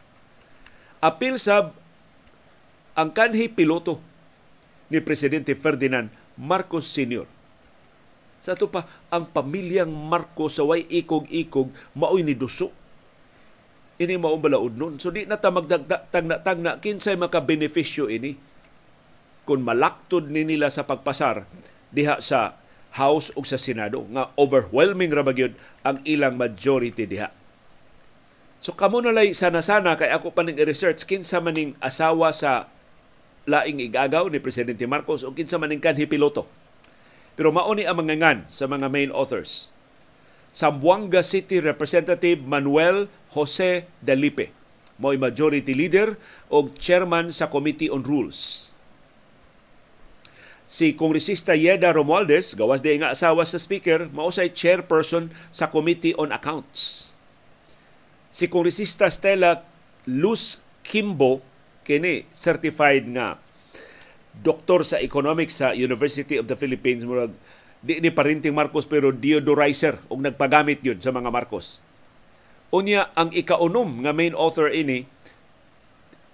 Apil 0.99 1.37
sa 1.37 1.71
ang 2.97 3.13
kanhi 3.15 3.47
piloto 3.47 4.03
ni 4.91 4.99
Presidente 4.99 5.55
Ferdinand 5.55 6.11
Marcos 6.35 6.89
Sr. 6.91 7.29
Sa 8.39 8.55
ito 8.55 8.71
pa, 8.71 8.87
ang 9.11 9.27
pamilyang 9.31 9.91
Marcos 9.91 10.59
sa 10.59 10.65
way 10.67 10.87
ikog-ikog 10.87 11.75
maoy 11.99 12.23
ni 12.23 12.39
duso. 12.39 12.71
Ini 13.99 14.15
maong 14.15 14.43
balaod 14.43 14.75
nun. 14.79 14.95
So 15.03 15.11
di 15.11 15.27
na 15.27 15.43
ta 15.43 15.51
magdagna-tagna 15.51 16.79
kinsay 16.79 17.19
makabenepisyo 17.19 18.07
ini 18.07 18.39
kung 19.43 19.67
malaktod 19.67 20.31
ni 20.31 20.47
nila 20.47 20.71
sa 20.71 20.87
pagpasar 20.87 21.49
diha 21.91 22.23
sa 22.23 22.61
House 22.95 23.29
ug 23.37 23.45
sa 23.45 23.61
Senado 23.61 24.01
nga 24.15 24.33
overwhelming 24.39 25.13
ra 25.13 25.27
ang 25.85 25.99
ilang 26.09 26.39
majority 26.39 27.05
diha. 27.05 27.29
So 28.59 28.75
kamo 28.75 28.99
na 29.03 29.15
lay 29.15 29.35
sana-sana 29.35 29.95
kay 29.95 30.11
ako 30.11 30.35
pa 30.35 30.43
ning 30.43 30.59
research 30.59 31.07
kinsa 31.07 31.39
maning 31.39 31.79
asawa 31.79 32.35
sa 32.35 32.67
laing 33.47 33.83
igagaw 33.89 34.27
ni 34.31 34.43
presidente 34.43 34.83
Marcos 34.87 35.23
o 35.23 35.31
kinsa 35.31 35.59
maning 35.59 35.83
kanhi 35.83 36.07
piloto. 36.07 36.45
Pero 37.39 37.55
mao 37.55 37.71
ni 37.71 37.87
ang 37.87 38.03
mangangan 38.03 38.51
sa 38.51 38.67
mga 38.67 38.91
main 38.91 39.15
authors. 39.15 39.71
Sambuanga 40.51 41.23
City 41.23 41.63
Representative 41.63 42.43
Manuel 42.43 43.07
Jose 43.39 43.87
Dalipe, 44.03 44.51
mo'y 44.99 45.15
majority 45.15 45.71
leader 45.71 46.19
o 46.51 46.67
chairman 46.75 47.31
sa 47.31 47.47
Committee 47.47 47.87
on 47.87 48.03
Rules 48.03 48.69
si 50.69 50.93
Kongresista 50.93 51.57
Yeda 51.57 51.97
Romualdez, 51.97 52.53
gawas 52.53 52.85
di 52.85 53.01
nga 53.01 53.17
asawa 53.17 53.49
sa 53.49 53.57
speaker, 53.57 54.13
mausay 54.13 54.53
chairperson 54.53 55.33
sa 55.49 55.73
Committee 55.73 56.13
on 56.21 56.29
Accounts. 56.29 57.11
Si 58.29 58.47
Kongresista 58.53 59.09
Stella 59.09 59.65
Luz 60.05 60.61
Kimbo, 60.85 61.41
kini 61.89 62.29
certified 62.37 63.09
nga 63.17 63.41
doktor 64.43 64.87
sa 64.87 65.03
economics 65.03 65.59
sa 65.59 65.75
University 65.75 66.39
of 66.39 66.47
the 66.47 66.55
Philippines 66.55 67.03
murag 67.03 67.35
di 67.79 68.03
ni 68.03 68.11
parinting 68.11 68.55
Marcos 68.55 68.87
pero 68.87 69.15
deodorizer 69.15 70.03
og 70.11 70.23
nagpagamit 70.23 70.83
yun 70.83 70.99
sa 70.99 71.15
mga 71.15 71.31
Marcos. 71.31 71.79
Unya 72.75 73.09
ang 73.15 73.31
ikaunom 73.31 74.03
nga 74.05 74.13
main 74.13 74.35
author 74.35 74.69
ini 74.69 75.07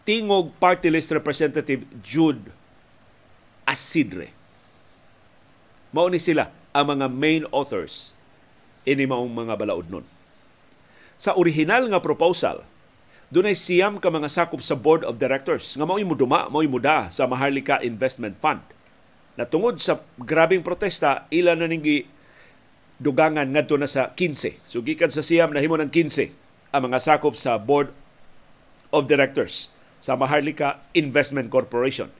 tingog 0.08 0.56
party 0.56 0.88
list 0.92 1.12
representative 1.12 1.84
Jude 2.00 2.52
Asidre. 3.64 4.32
Mao 5.92 6.08
ni 6.08 6.20
sila 6.20 6.52
ang 6.74 6.96
mga 6.96 7.06
main 7.12 7.44
authors 7.52 8.12
ini 8.84 9.08
maong 9.08 9.32
mga 9.32 9.54
balaod 9.56 9.88
nun. 9.88 10.06
Sa 11.16 11.32
original 11.38 11.88
nga 11.88 12.04
proposal, 12.04 12.66
dunay 13.32 13.56
siyam 13.56 14.00
ka 14.00 14.08
mga 14.12 14.28
sakop 14.28 14.60
sa 14.60 14.76
board 14.76 15.04
of 15.04 15.20
directors 15.20 15.76
nga 15.76 15.84
mao'y 15.88 16.04
muduma, 16.04 16.48
mao'y 16.48 16.68
muda 16.68 17.08
sa 17.08 17.24
Maharlika 17.24 17.80
Investment 17.80 18.40
Fund. 18.40 18.64
Natungod 19.34 19.82
sa 19.82 20.02
grabing 20.20 20.62
protesta, 20.62 21.26
ila 21.32 21.58
na 21.58 21.66
ning 21.66 21.82
dugangan 23.02 23.50
ngadto 23.50 23.74
na 23.74 23.90
sa 23.90 24.14
15. 24.14 24.62
So 24.62 24.80
gikan 24.80 25.10
sa 25.10 25.24
siyam 25.24 25.50
nahimo 25.50 25.74
ng 25.80 25.90
15 25.90 26.30
ang 26.74 26.82
mga 26.90 26.98
sakop 27.02 27.34
sa 27.34 27.58
board 27.58 27.90
of 28.94 29.10
directors 29.10 29.70
sa 29.98 30.14
Maharlika 30.14 30.82
Investment 30.94 31.50
Corporation 31.50 32.10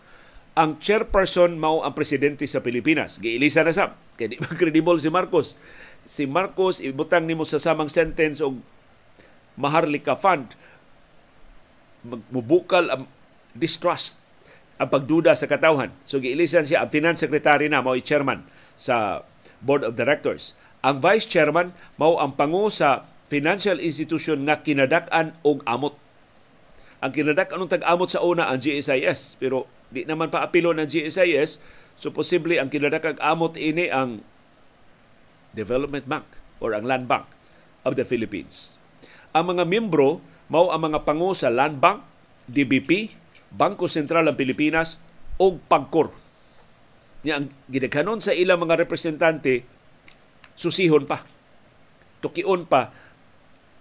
ang 0.55 0.79
chairperson 0.79 1.59
mao 1.59 1.83
ang 1.83 1.99
presidente 1.99 2.47
sa 2.47 2.62
Pilipinas. 2.62 3.19
Giilisa 3.19 3.67
na 3.67 3.75
sa 3.75 3.99
kay 4.19 4.31
di 4.31 4.38
credible 4.38 5.03
si 5.03 5.11
Marcos. 5.11 5.59
Si 6.07 6.31
Marcos 6.31 6.79
ibutang 6.79 7.27
nimo 7.27 7.43
sa 7.43 7.59
samang 7.59 7.90
sentence 7.90 8.38
og 8.38 8.62
Maharlika 9.59 10.14
Fund 10.14 10.55
magbubukal 12.05 12.93
ang 12.93 13.03
distrust 13.57 14.21
ang 14.77 14.90
pagduda 14.90 15.33
sa 15.38 15.47
katawhan. 15.47 15.95
So 16.05 16.19
giilisan 16.19 16.67
siya 16.67 16.85
ang 16.85 16.90
finance 16.90 17.23
secretary 17.23 17.71
na 17.71 17.81
mao 17.81 17.97
chairman 17.99 18.45
sa 18.75 19.23
board 19.62 19.87
of 19.87 19.95
directors. 19.95 20.53
Ang 20.85 21.01
vice 21.01 21.25
chairman 21.25 21.73
mao 21.97 22.19
ang 22.21 22.35
pangu 22.35 22.69
sa 22.69 23.09
financial 23.31 23.81
institution 23.81 24.45
nga 24.45 24.61
kinadak-an 24.61 25.33
og 25.47 25.64
amot. 25.64 25.97
Ang 27.01 27.12
kinadak-an 27.14 27.64
tag-amot 27.71 28.11
sa 28.11 28.21
una 28.21 28.51
ang 28.51 28.61
GSIS 28.61 29.38
pero 29.38 29.71
di 29.95 30.03
naman 30.03 30.29
pa 30.29 30.43
apilo 30.43 30.75
ng 30.75 30.90
GSIS, 30.90 31.62
so 31.95 32.11
posible 32.11 32.59
ang 32.59 32.67
kinadakag 32.67 33.14
amot 33.23 33.55
ini 33.55 33.87
ang 33.87 34.27
Development 35.55 36.03
Bank 36.03 36.27
or 36.59 36.75
ang 36.75 36.83
Land 36.83 37.07
Bank 37.07 37.31
of 37.87 37.95
the 37.95 38.03
Philippines. 38.03 38.75
Ang 39.31 39.55
mga 39.55 39.71
membro 39.71 40.19
mao 40.48 40.72
ang 40.72 40.90
mga 40.90 41.04
pangu 41.09 41.33
sa 41.33 41.48
Land 41.48 41.80
Bank, 41.80 42.04
DBP, 42.48 43.14
Bangko 43.54 43.88
Sentral 43.88 44.28
ng 44.28 44.37
Pilipinas 44.37 45.00
o 45.40 45.57
Pagkor. 45.57 46.12
Nya 47.24 47.40
ang 47.40 47.48
gidaghanon 47.72 48.20
sa 48.20 48.37
ilang 48.37 48.61
mga 48.61 48.76
representante 48.85 49.64
susihon 50.52 51.09
pa. 51.09 51.24
Tukion 52.20 52.68
pa 52.68 52.92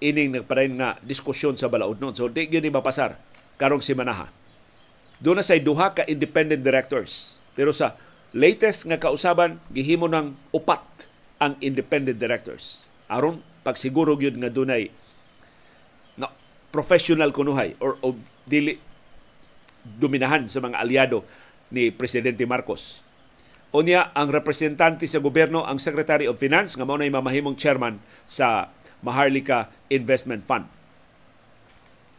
ining 0.04 0.36
nagpadayon 0.36 0.76
nga 0.80 0.90
diskusyon 1.04 1.56
sa 1.56 1.68
balaod 1.68 2.00
nun. 2.00 2.16
So 2.16 2.28
di 2.28 2.48
gyud 2.48 2.68
mapasar 2.72 3.20
karong 3.60 3.84
simanaha. 3.84 4.32
Doon 5.24 5.40
na 5.40 5.46
say 5.46 5.64
duha 5.64 5.96
ka 5.96 6.04
independent 6.08 6.64
directors. 6.64 7.40
Pero 7.56 7.72
sa 7.72 7.96
latest 8.36 8.84
nga 8.90 9.00
kausaban, 9.00 9.64
gihimo 9.72 10.12
ng 10.12 10.36
upat 10.52 11.08
ang 11.40 11.56
independent 11.64 12.20
directors. 12.20 12.88
Aron 13.08 13.40
pagsiguro 13.64 14.20
gyud 14.20 14.36
nga 14.40 14.52
dunay 14.52 14.92
professional 16.74 17.30
kunuhay 17.30 17.78
or, 17.78 18.02
or 18.02 18.18
dili 18.50 18.82
dominahan 19.86 20.50
sa 20.50 20.58
mga 20.58 20.82
aliado 20.82 21.22
ni 21.70 21.94
Presidente 21.94 22.42
Marcos. 22.50 23.06
Unya 23.70 24.10
ang 24.18 24.34
representante 24.34 25.06
sa 25.06 25.22
gobyerno 25.22 25.66
ang 25.66 25.78
Secretary 25.78 26.26
of 26.26 26.42
Finance 26.42 26.74
nga 26.74 26.86
mao 26.86 26.98
nay 26.98 27.14
mamahimong 27.14 27.58
chairman 27.58 28.02
sa 28.26 28.74
Maharlika 29.06 29.70
Investment 29.94 30.50
Fund. 30.50 30.66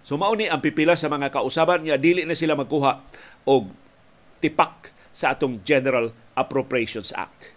So 0.06 0.14
mao 0.14 0.34
ang 0.38 0.62
pipila 0.62 0.94
sa 0.94 1.10
mga 1.10 1.34
kausaban 1.34 1.82
nga 1.82 1.98
dili 1.98 2.22
na 2.22 2.38
sila 2.38 2.54
magkuha 2.54 3.02
og 3.50 3.74
tipak 4.38 4.94
sa 5.14 5.34
atong 5.34 5.62
General 5.62 6.10
Appropriations 6.34 7.14
Act. 7.14 7.54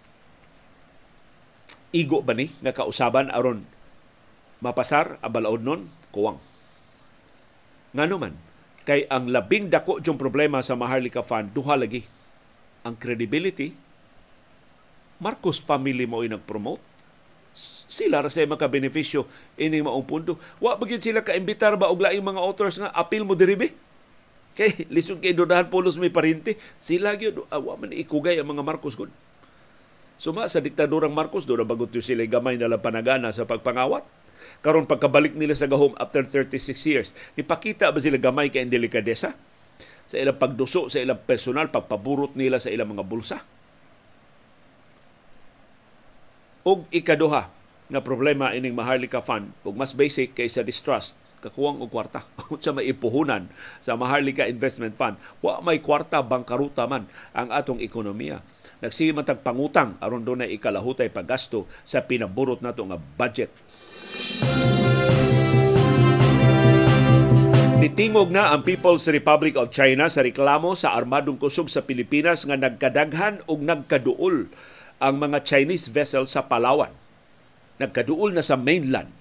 Igo 1.94 2.22
ba 2.22 2.38
ni 2.38 2.54
nga 2.62 2.74
kausaban 2.74 3.34
aron 3.34 3.66
mapasar 4.62 5.18
ang 5.22 5.34
balaod 5.34 5.62
nun? 5.66 5.82
Kuwang. 6.14 6.47
Nga 7.98 8.06
naman, 8.06 8.38
kay 8.86 9.10
ang 9.10 9.26
labing 9.34 9.74
dako 9.74 9.98
yung 10.06 10.22
problema 10.22 10.62
sa 10.62 10.78
Maharlika 10.78 11.26
Fund, 11.26 11.50
duha 11.50 11.74
lagi. 11.74 12.06
Ang 12.86 12.94
credibility, 12.94 13.74
Marcos 15.18 15.58
family 15.58 16.06
mo 16.06 16.22
ay 16.22 16.30
nag-promote 16.30 16.80
sila 17.88 18.22
ra 18.22 18.30
sa 18.30 18.46
makabenepisyo 18.46 19.26
ining 19.58 19.88
maong 19.88 20.06
pundo. 20.06 20.38
Wa 20.62 20.78
bagid 20.78 21.02
sila 21.02 21.26
kaimbitar 21.26 21.74
ba 21.80 21.90
og 21.90 22.04
laing 22.04 22.22
mga 22.22 22.38
authors 22.38 22.78
nga 22.78 22.94
apil 22.94 23.26
mo 23.26 23.34
diribe? 23.34 23.74
Kay 24.54 24.86
lisod 24.94 25.24
kay 25.24 25.34
dodahan 25.34 25.72
pulos 25.72 25.98
may 25.98 26.14
parinti, 26.14 26.60
sila 26.78 27.18
gyud 27.18 27.50
uh, 27.50 27.58
wa 27.58 27.74
man 27.80 27.96
ikugay 27.96 28.38
ang 28.38 28.54
mga 28.54 28.62
Marcos 28.62 28.94
gud. 28.94 29.10
Suma 30.18 30.50
sa 30.50 30.62
diktadurang 30.62 31.14
Marcos 31.14 31.46
do 31.46 31.58
na 31.58 31.66
bagot 31.66 31.94
sila 31.98 32.26
gamay 32.26 32.58
na 32.58 32.70
lang 32.70 32.82
panagana 32.82 33.34
sa 33.34 33.46
pagpangawat. 33.46 34.06
Karon 34.62 34.90
pagkabalik 34.90 35.38
nila 35.38 35.54
sa 35.54 35.70
gahom 35.70 35.94
after 36.02 36.26
36 36.26 36.74
years, 36.90 37.10
ipakita 37.38 37.90
ba 37.94 38.00
sila 38.02 38.18
gamay 38.20 38.50
kay 38.50 38.66
delikadesa 38.66 39.38
sa 40.08 40.16
ilang 40.16 40.40
pagduso 40.40 40.88
sa 40.88 41.04
ilang 41.04 41.20
personal 41.20 41.68
pagpaburot 41.68 42.34
nila 42.34 42.58
sa 42.58 42.72
ilang 42.72 42.92
mga 42.92 43.04
bulsa? 43.06 43.38
Og 46.68 46.84
ikaduha 46.92 47.48
nga 47.88 48.02
problema 48.04 48.52
ining 48.52 48.76
Maharlika 48.76 49.24
Fund 49.24 49.56
ug 49.64 49.80
mas 49.80 49.96
basic 49.96 50.36
kaysa 50.36 50.68
distrust 50.68 51.16
kakuwang 51.40 51.80
og 51.80 51.94
kwarta. 51.94 52.26
Sa 52.64 52.74
maipuhunan 52.74 53.48
sa 53.80 53.94
Maharlika 53.96 54.50
Investment 54.50 54.98
Fund 54.98 55.16
wa 55.40 55.62
may 55.64 55.80
kwarta 55.80 56.20
bangkaruta 56.26 56.90
man 56.90 57.06
ang 57.32 57.54
atong 57.54 57.80
ekonomiya. 57.80 58.42
Nagsige 58.78 59.10
man 59.10 59.26
pangutang 59.26 59.98
aron 59.98 60.22
dunay 60.22 60.54
ikalahutay 60.54 61.10
paggasto 61.10 61.66
sa 61.82 62.06
pinaburot 62.06 62.62
nato 62.62 62.86
nga 62.86 63.00
budget 63.00 63.50
Nitingog 67.78 68.34
na 68.34 68.52
ang 68.52 68.66
People's 68.66 69.06
Republic 69.06 69.54
of 69.54 69.70
China 69.70 70.10
sa 70.10 70.26
reklamo 70.26 70.74
sa 70.74 70.98
armadong 70.98 71.38
kusog 71.38 71.70
sa 71.70 71.86
Pilipinas 71.86 72.42
nga 72.44 72.58
nagkadaghan 72.58 73.46
o 73.46 73.54
nagkaduol 73.54 74.50
ang 74.98 75.16
mga 75.22 75.46
Chinese 75.46 75.88
vessel 75.94 76.26
sa 76.26 76.50
Palawan. 76.50 76.90
Nagkaduol 77.78 78.34
na 78.34 78.42
sa 78.42 78.58
mainland 78.58 79.14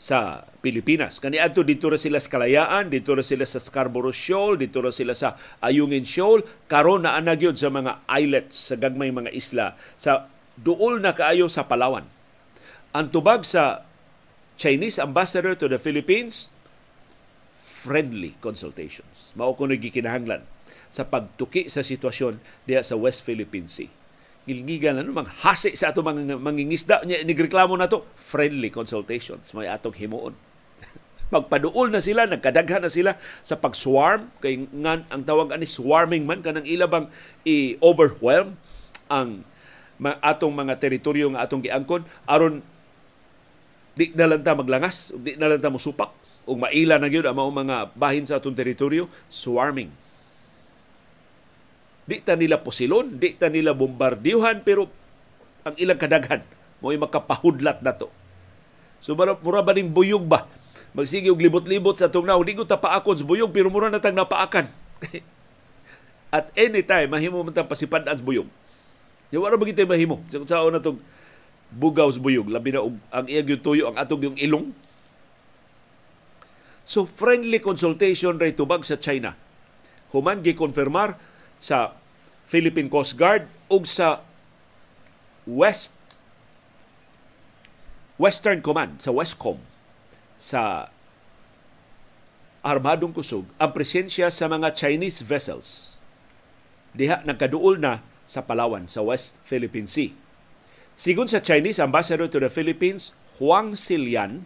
sa 0.00 0.48
Pilipinas. 0.64 1.20
Kaniadto 1.20 1.60
dito 1.60 1.92
ra 1.92 2.00
sila 2.00 2.16
sa 2.16 2.32
Kalayaan, 2.32 2.88
dito 2.88 3.12
ra 3.12 3.20
sila 3.20 3.44
sa 3.44 3.60
Scarborough 3.60 4.16
Shoal, 4.16 4.56
dito 4.56 4.80
ra 4.80 4.88
sila 4.88 5.12
sa 5.12 5.36
Ayungin 5.60 6.08
Shoal, 6.08 6.40
karon 6.72 7.04
na 7.04 7.20
gyud 7.36 7.60
sa 7.60 7.68
mga 7.68 8.00
islets 8.16 8.72
sa 8.72 8.80
gagmay 8.80 9.12
mga 9.12 9.28
isla 9.36 9.76
sa 10.00 10.32
duol 10.56 11.04
na 11.04 11.12
kaayo 11.12 11.52
sa 11.52 11.68
Palawan. 11.68 12.08
Ang 12.96 13.06
tubag 13.12 13.44
sa 13.44 13.84
Chinese 14.60 15.00
ambassador 15.00 15.56
to 15.56 15.72
the 15.72 15.80
Philippines, 15.80 16.52
friendly 17.56 18.36
consultations. 18.44 19.32
Mao 19.32 19.56
ko 19.56 19.64
gikinahanglan 19.64 20.44
sa 20.92 21.08
pagtuki 21.08 21.72
sa 21.72 21.80
sitwasyon 21.80 22.36
diya 22.68 22.84
sa 22.84 23.00
West 23.00 23.24
Philippine 23.24 23.72
Sea. 23.72 23.88
Gilngigan 24.44 25.00
na 25.00 25.04
namang 25.08 25.32
hasi 25.40 25.72
sa 25.80 25.96
ato 25.96 26.04
mga 26.04 26.36
mangingisda 26.36 27.00
niya 27.08 27.24
nigreklamo 27.24 27.72
na 27.72 27.88
to 27.88 28.04
friendly 28.20 28.68
consultations 28.68 29.48
may 29.56 29.64
atong 29.64 29.96
himuon. 29.96 30.36
Magpaduol 31.32 31.88
na 31.88 32.04
sila, 32.04 32.28
nagkadaghan 32.28 32.84
na 32.84 32.92
sila 32.92 33.16
sa 33.40 33.56
pag-swarm 33.56 34.28
kay 34.44 34.68
ngan 34.68 35.08
ang 35.08 35.22
tawag 35.24 35.56
ani 35.56 35.64
swarming 35.64 36.28
man 36.28 36.44
kanang 36.44 36.68
ilabang 36.68 37.08
i-overwhelm 37.48 38.60
ang 39.08 39.48
atong 40.20 40.52
mga 40.52 40.80
teritoryo 40.80 41.32
nga 41.32 41.48
atong 41.48 41.64
giangkon 41.64 42.04
aron 42.28 42.60
di 43.94 44.14
na 44.14 44.30
lang 44.30 44.42
ta 44.42 44.54
maglangas, 44.54 45.14
di 45.18 45.34
na 45.34 45.50
lang 45.50 45.60
ta 45.60 45.72
mosupak 45.72 46.14
ug 46.48 46.56
maila 46.56 46.98
na 46.98 47.06
gyud 47.06 47.26
ang 47.26 47.36
mga 47.36 47.94
bahin 47.94 48.24
sa 48.26 48.42
atong 48.42 48.56
teritoryo 48.56 49.06
swarming. 49.30 49.92
Di 52.10 52.18
ta 52.24 52.34
nila 52.34 52.58
posilon 52.58 53.22
di 53.22 53.38
ta 53.38 53.46
nila 53.46 53.70
bombardiyuhan 53.70 54.66
pero 54.66 54.90
ang 55.62 55.76
ilang 55.78 56.00
kadaghan 56.00 56.42
mo 56.80 56.90
makapahudlat 56.90 57.84
na 57.84 57.92
to. 57.94 58.08
So 58.98 59.14
mura 59.16 59.62
ba 59.62 59.72
ning 59.76 59.92
buyog 59.92 60.26
ba? 60.26 60.48
Magsige 60.90 61.30
og 61.30 61.38
libot-libot 61.38 61.94
sa 61.94 62.10
atong 62.10 62.26
naw 62.26 62.40
di 62.42 62.58
ko 62.58 62.66
ta 62.66 62.80
paakon 62.80 63.14
sa 63.14 63.28
buyog 63.28 63.54
pero 63.54 63.70
mura 63.70 63.92
na 63.92 64.02
tang 64.02 64.16
napaakan. 64.16 64.66
At 66.34 66.50
anytime 66.58 67.10
mahimo 67.14 67.46
man 67.46 67.54
ta 67.54 67.62
pasipad 67.62 68.08
sa 68.08 68.18
buyog. 68.18 68.48
Yung 69.30 69.46
wala 69.46 69.54
ba 69.54 69.62
kita 69.62 69.86
mahimo? 69.86 70.18
Sa 70.32 70.42
sa 70.42 70.66
na 70.66 70.82
tong 70.82 70.98
bugaw 71.70 72.10
sa 72.10 72.18
buyog, 72.18 72.50
labi 72.50 72.74
na 72.74 72.82
ang 73.14 73.26
iyag 73.30 73.46
yung 73.54 73.62
tuyo, 73.62 73.84
ang 73.90 73.96
atong 73.98 74.30
yung 74.30 74.38
ilong, 74.38 74.74
So 76.90 77.06
friendly 77.06 77.62
consultation 77.62 78.34
ray 78.34 78.50
tubag 78.50 78.82
sa 78.82 78.98
China. 78.98 79.38
Human 80.10 80.42
gi-konfirmar 80.42 81.14
sa 81.62 81.94
Philippine 82.50 82.90
Coast 82.90 83.14
Guard 83.14 83.46
ug 83.70 83.86
sa 83.86 84.26
West 85.46 85.94
Western 88.18 88.58
Command 88.58 88.98
sa 88.98 89.14
Westcom 89.14 89.62
sa 90.34 90.90
armadong 92.66 93.14
kusog 93.14 93.46
ang 93.56 93.70
presensya 93.70 94.28
sa 94.28 94.50
mga 94.50 94.74
Chinese 94.74 95.22
vessels 95.22 95.96
diha 96.92 97.22
nagkaduol 97.22 97.78
na 97.78 98.02
sa 98.26 98.42
Palawan 98.42 98.90
sa 98.90 99.00
West 99.06 99.38
Philippine 99.46 99.86
Sea. 99.86 100.10
Sigon 101.00 101.32
sa 101.32 101.40
Chinese 101.40 101.80
Ambassador 101.80 102.28
to 102.28 102.36
the 102.44 102.52
Philippines, 102.52 103.16
Huang 103.40 103.72
Silian, 103.72 104.44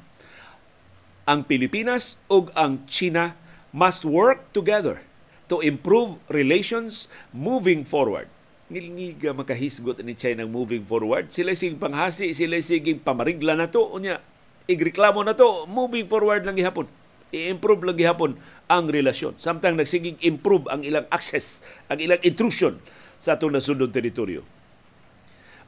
ang 1.27 1.43
Pilipinas 1.43 2.23
ug 2.31 2.55
ang 2.55 2.87
China 2.87 3.35
must 3.75 4.07
work 4.07 4.55
together 4.55 5.03
to 5.51 5.59
improve 5.67 6.15
relations 6.31 7.11
moving 7.35 7.83
forward. 7.83 8.31
Ngilngiga 8.71 9.35
makahisgot 9.35 9.99
ni 10.07 10.15
China 10.15 10.47
moving 10.47 10.87
forward. 10.87 11.35
Sila 11.35 11.59
sig 11.59 11.75
panghasi, 11.75 12.31
sila 12.39 12.63
siging 12.63 13.03
pamarigla 13.03 13.59
na 13.59 13.67
to. 13.67 13.91
Unya, 13.91 14.23
igreklamo 14.71 15.27
na 15.27 15.35
to, 15.35 15.67
moving 15.67 16.07
forward 16.07 16.47
lang 16.47 16.55
gihapon. 16.55 16.87
I-improve 17.35 17.83
lang 17.83 17.99
gihapon 17.99 18.39
ang 18.71 18.87
relasyon. 18.87 19.35
Samtang 19.43 19.75
nagsiging 19.75 20.23
improve 20.23 20.71
ang 20.71 20.87
ilang 20.87 21.11
access, 21.11 21.67
ang 21.91 21.99
ilang 21.99 22.23
intrusion 22.23 22.79
sa 23.19 23.35
atong 23.35 23.51
nasundong 23.51 23.91
teritoryo. 23.91 24.47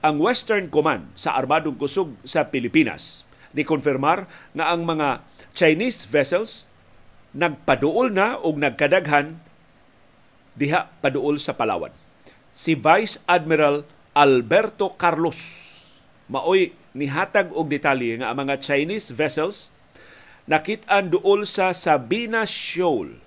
Ang 0.05 0.21
Western 0.21 0.69
Command 0.69 1.09
sa 1.17 1.37
Armadong 1.37 1.81
Kusog 1.81 2.13
sa 2.27 2.53
Pilipinas 2.53 3.25
ni 3.57 3.65
konfirmar 3.65 4.29
nga 4.53 4.69
ang 4.69 4.85
mga 4.85 5.25
Chinese 5.57 6.05
vessels 6.05 6.69
nagpaduol 7.33 8.13
na 8.13 8.37
o 8.37 8.53
nagkadaghan 8.53 9.41
diha 10.57 10.93
paduol 11.01 11.41
sa 11.41 11.57
Palawan. 11.57 11.93
Si 12.53 12.77
Vice 12.77 13.21
Admiral 13.29 13.89
Alberto 14.17 14.97
Carlos 14.97 15.67
maoy 16.27 16.75
nihatag 16.97 17.53
og 17.53 17.69
detalye 17.71 18.19
nga 18.19 18.33
ang 18.33 18.49
mga 18.49 18.59
Chinese 18.59 19.13
vessels 19.13 19.71
nakit-an 20.49 21.13
duol 21.13 21.45
sa 21.45 21.77
Sabina 21.77 22.49
Shoal 22.49 23.21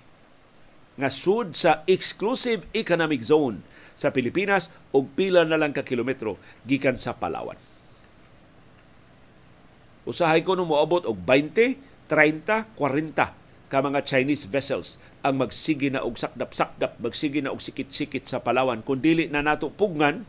nga 1.00 1.08
sud 1.08 1.56
sa 1.56 1.80
exclusive 1.88 2.68
economic 2.76 3.24
zone 3.24 3.64
sa 4.00 4.08
Pilipinas 4.08 4.72
og 4.96 5.12
pila 5.12 5.44
na 5.44 5.60
lang 5.60 5.76
ka 5.76 5.84
kilometro 5.84 6.40
gikan 6.64 6.96
sa 6.96 7.12
Palawan. 7.12 7.60
Usahay 10.08 10.40
ko 10.40 10.56
no 10.56 10.64
moabot 10.64 11.04
og 11.04 11.20
20 11.28 11.76
30, 12.10 12.66
40 12.74 13.70
ka 13.70 13.78
mga 13.78 14.02
Chinese 14.02 14.50
vessels 14.50 14.98
ang 15.22 15.38
magsige 15.38 15.94
na 15.94 16.02
og 16.02 16.18
sakdap-sakdap, 16.18 16.98
magsige 16.98 17.38
na 17.38 17.54
og 17.54 17.62
sikit-sikit 17.62 18.26
sa 18.26 18.42
Palawan. 18.42 18.82
Kung 18.82 18.98
dili 18.98 19.30
na 19.30 19.46
nato 19.46 19.70
pugnan, 19.70 20.26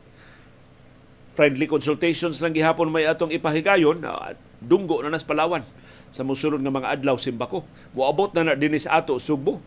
friendly 1.33 1.65
consultations 1.65 2.37
lang 2.37 2.53
gihapon 2.53 2.93
may 2.93 3.09
atong 3.09 3.33
ipahigayon, 3.33 4.05
at 4.05 4.37
dunggo 4.61 5.01
na 5.01 5.09
nas 5.09 5.25
Palawan 5.25 5.65
sa 6.13 6.21
musulod 6.21 6.61
nga 6.61 6.69
mga 6.69 7.01
adlaw 7.01 7.17
simbako. 7.17 7.65
Moabot 7.97 8.29
na 8.37 8.53
na 8.53 8.53
dinis 8.53 8.85
ato 8.85 9.17
Subo. 9.17 9.57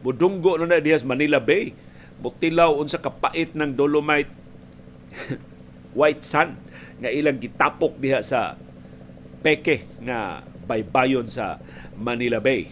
Mudunggo 0.00 0.56
na 0.56 0.64
na 0.64 0.80
dias 0.80 1.04
Manila 1.04 1.42
Bay. 1.42 1.76
Mutilaw 2.18 2.74
unsa 2.74 2.98
kapait 2.98 3.54
ng 3.54 3.78
dolomite 3.78 4.30
white 5.98 6.26
sand 6.26 6.58
nga 6.98 7.10
ilang 7.14 7.38
gitapok 7.38 7.94
diha 7.98 8.20
sa 8.26 8.58
peke 9.40 9.86
nga 10.02 10.42
baybayon 10.66 11.30
sa 11.30 11.62
Manila 11.94 12.42
Bay. 12.42 12.68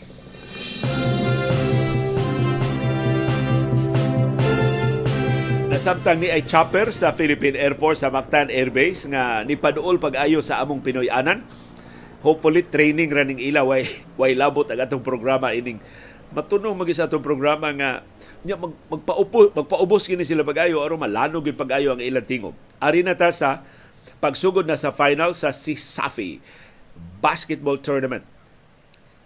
Nasamtang 5.71 6.19
ni 6.19 6.33
ay 6.33 6.43
chopper 6.43 6.89
sa 6.89 7.13
Philippine 7.13 7.55
Air 7.55 7.77
Force 7.77 8.01
sa 8.01 8.09
Mactan 8.09 8.49
Air 8.49 8.73
Base 8.73 9.07
nga 9.13 9.45
nipaduol 9.45 10.01
pag-ayo 10.01 10.41
sa 10.41 10.59
among 10.65 10.81
Pinoy 10.81 11.13
anan. 11.13 11.45
Hopefully 12.25 12.65
training 12.67 13.13
running 13.13 13.39
ila 13.39 13.63
way 13.63 13.87
way 14.19 14.35
labot 14.35 14.67
ang 14.73 14.83
atong 14.83 15.05
programa 15.05 15.55
ining 15.55 15.79
matunong 16.35 16.75
magi 16.75 16.97
sa 16.97 17.07
atong 17.07 17.23
programa 17.23 17.71
nga 17.77 18.03
nya 18.43 18.59
mag, 18.59 18.75
magpaupo 18.91 19.55
magpaubos 19.55 20.05
kini 20.05 20.27
sila 20.27 20.45
pag-ayo 20.45 20.83
aron 20.83 21.01
malano 21.01 21.41
gyud 21.41 21.57
pag-ayo 21.57 21.95
ang 21.95 22.03
ilang 22.03 22.27
tingog. 22.27 22.57
Ari 22.83 23.01
na 23.07 23.17
ta 23.17 23.33
sa 23.33 23.65
pagsugod 24.19 24.69
na 24.69 24.77
sa 24.77 24.93
final 24.93 25.33
sa 25.33 25.55
si 25.55 25.79
Safi 25.79 26.41
basketball 27.21 27.81
tournament. 27.81 28.25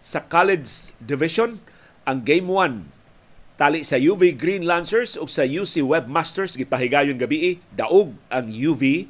Sa 0.00 0.24
college 0.24 0.94
division, 0.98 1.60
ang 2.08 2.24
game 2.24 2.48
1 2.48 3.60
tali 3.60 3.84
sa 3.84 4.00
UV 4.00 4.32
Green 4.40 4.64
Lancers 4.64 5.20
o 5.20 5.28
sa 5.28 5.44
UC 5.44 5.84
Webmasters 5.84 6.56
gipahigayon 6.56 7.20
gabi 7.20 7.60
daog 7.76 8.16
ang 8.32 8.48
UV 8.48 9.04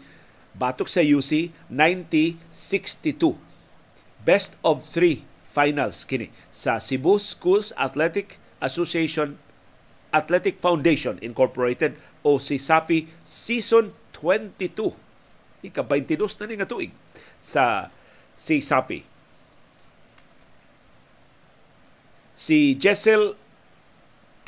batok 0.59 0.91
sa 0.91 0.99
UC 0.99 1.55
90-62. 1.71 3.39
Best 4.27 4.59
of 4.67 4.83
3 4.83 5.23
finals 5.51 6.03
kini 6.03 6.35
sa 6.51 6.83
Cebu 6.83 7.23
Schools 7.23 7.71
Athletic 7.79 8.43
Association 8.59 9.39
Athletic 10.11 10.59
Foundation 10.59 11.19
Incorporated 11.23 11.95
o 12.27 12.37
si 12.37 12.59
SAFI 12.59 13.07
Season 13.23 13.95
22. 14.15 14.95
Ika-22 15.65 16.25
na 16.41 16.45
ni 16.49 16.55
nga 16.57 16.69
tuig 16.69 16.93
sa 17.41 17.89
si 18.37 18.65
Safi. 18.65 19.05
Si 22.33 22.77
Jessel 22.81 23.37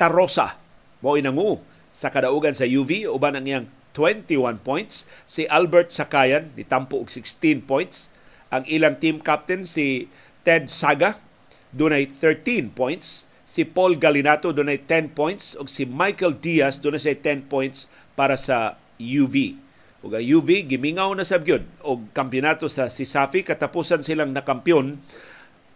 Tarosa 0.01 0.57
mo 1.05 1.13
inangu 1.13 1.61
sa 1.93 2.09
kadaugan 2.09 2.57
sa 2.57 2.65
UV 2.65 3.05
uban 3.05 3.37
ang 3.37 3.45
iyang 3.45 3.67
21 3.93 4.57
points. 4.65 5.05
Si 5.29 5.45
Albert 5.45 5.93
Sakayan 5.93 6.49
nitampo 6.57 6.97
og 6.97 7.13
16 7.13 7.61
points. 7.69 8.09
Ang 8.49 8.65
ilang 8.65 8.97
team 8.97 9.21
captain 9.21 9.61
si 9.61 10.09
Ted 10.41 10.73
Saga 10.73 11.21
dunay 11.69 12.09
13 12.09 12.73
points. 12.73 13.29
Si 13.53 13.69
Paul 13.69 14.01
Galinato 14.01 14.49
dunay 14.49 14.81
10 14.81 15.13
points 15.13 15.53
ug 15.61 15.69
si 15.69 15.85
Michael 15.85 16.41
Diaz 16.41 16.81
dunay 16.81 17.13
10 17.13 17.45
points 17.45 17.85
para 18.17 18.33
sa 18.33 18.81
UV. 18.97 19.61
ug 20.01 20.17
ang 20.17 20.25
UV 20.25 20.65
gimingaw 20.65 21.13
na 21.13 21.21
sab 21.21 21.45
gyud 21.45 21.61
og 21.85 22.09
kampeonato 22.17 22.65
sa 22.65 22.89
Sisafi 22.89 23.45
katapusan 23.45 24.01
silang 24.01 24.33
nakampyon 24.33 24.97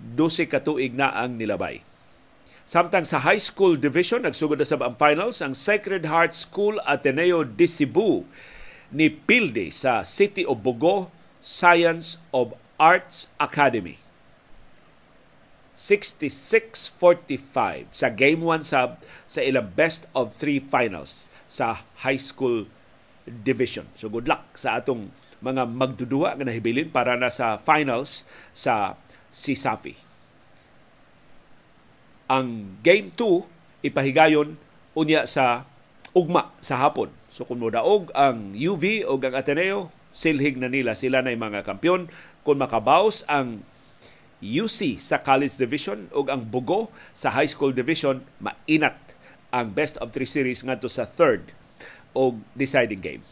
12 0.01 0.49
ka 0.49 0.65
tuig 0.65 0.97
na 0.97 1.13
ang 1.13 1.37
nilabay. 1.37 1.85
Samtang 2.65 3.05
sa 3.05 3.21
high 3.21 3.39
school 3.39 3.77
division, 3.77 4.25
nagsugod 4.25 4.57
na 4.57 4.65
sa 4.65 4.81
ang 4.81 4.97
finals 4.97 5.39
ang 5.39 5.53
Sacred 5.53 6.09
Heart 6.09 6.33
School 6.33 6.81
Ateneo 6.81 7.45
de 7.45 7.69
Cebu 7.69 8.25
ni 8.89 9.07
Pilde 9.13 9.69
sa 9.69 10.01
City 10.01 10.41
of 10.43 10.65
Bogo 10.65 11.13
Science 11.45 12.17
of 12.33 12.57
Arts 12.81 13.29
Academy. 13.37 14.06
66-45 15.77 17.85
sa 17.93 18.09
Game 18.09 18.41
1 18.41 18.65
sub 18.65 18.97
sa 19.29 19.39
ilang 19.45 19.69
best 19.77 20.09
of 20.17 20.33
three 20.41 20.57
finals 20.57 21.29
sa 21.45 21.85
high 22.01 22.17
school 22.17 22.65
division. 23.29 23.85
So 23.93 24.09
good 24.09 24.25
luck 24.25 24.57
sa 24.57 24.81
atong 24.81 25.13
mga 25.37 25.69
magdudua 25.69 26.33
nga 26.33 26.49
nahibilin 26.49 26.89
para 26.89 27.13
na 27.13 27.29
sa 27.29 27.61
finals 27.61 28.25
sa 28.57 28.97
Sisafi 29.29 30.07
ang 32.27 32.77
game 32.83 33.09
2 33.15 33.87
ipahigayon 33.87 34.59
unya 34.93 35.23
sa 35.23 35.63
ugma 36.11 36.51
sa 36.59 36.75
hapon. 36.83 37.09
So 37.31 37.47
kung 37.47 37.63
modaog 37.63 38.11
ang 38.11 38.51
UV 38.53 39.07
o 39.07 39.15
ang 39.15 39.35
Ateneo, 39.35 39.89
silhig 40.11 40.59
na 40.59 40.67
nila 40.67 40.93
sila 40.93 41.23
na 41.23 41.31
mga 41.31 41.63
kampiyon. 41.63 42.11
Kung 42.43 42.59
makabaos 42.59 43.23
ang 43.31 43.63
UC 44.43 45.01
sa 45.01 45.21
college 45.21 45.57
division 45.57 46.11
o 46.13 46.21
ang 46.29 46.45
Bugo 46.45 46.93
sa 47.17 47.33
high 47.33 47.49
school 47.49 47.73
division, 47.73 48.21
mainat 48.37 48.97
ang 49.49 49.73
best 49.73 49.97
of 49.97 50.13
three 50.13 50.29
series 50.29 50.61
ngadto 50.61 50.85
sa 50.91 51.09
third 51.09 51.55
o 52.13 52.37
deciding 52.53 53.01
game. 53.01 53.23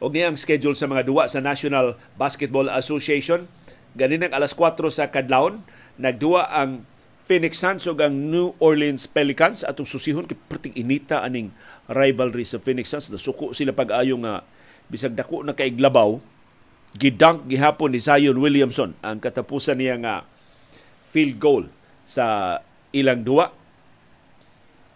Og 0.00 0.16
niya 0.16 0.32
ang 0.32 0.38
schedule 0.40 0.72
sa 0.72 0.88
mga 0.88 1.04
duwa 1.04 1.28
sa 1.28 1.44
National 1.44 2.00
Basketball 2.16 2.72
Association. 2.72 3.52
Ganin 3.92 4.24
ang 4.24 4.32
alas 4.32 4.56
4 4.56 4.80
sa 4.88 5.12
kadlawon, 5.12 5.60
nagduwa 6.00 6.48
ang 6.48 6.88
Phoenix 7.28 7.62
Suns 7.62 7.86
ug 7.86 8.00
ang 8.02 8.10
New 8.10 8.56
Orleans 8.58 9.06
Pelicans 9.06 9.62
atong 9.62 9.86
susihon 9.86 10.26
kay 10.26 10.34
perting 10.34 10.74
inita 10.74 11.22
aning 11.22 11.54
rivalry 11.86 12.42
sa 12.42 12.58
Phoenix 12.58 12.90
Suns 12.90 13.06
nasuko 13.06 13.54
sila 13.54 13.70
pag-ayo 13.70 14.18
nga 14.18 14.42
bisag 14.90 15.14
dako 15.14 15.46
na 15.46 15.54
kay 15.54 15.70
glabaw 15.70 16.18
gidunk 16.98 17.46
gihapon 17.46 17.94
ni 17.94 18.00
Zion 18.02 18.38
Williamson 18.38 18.98
ang 19.04 19.22
katapusan 19.22 19.78
niya 19.78 19.94
nga 20.02 20.14
field 21.10 21.38
goal 21.38 21.64
sa 22.02 22.58
ilang 22.90 23.22
duwa 23.22 23.54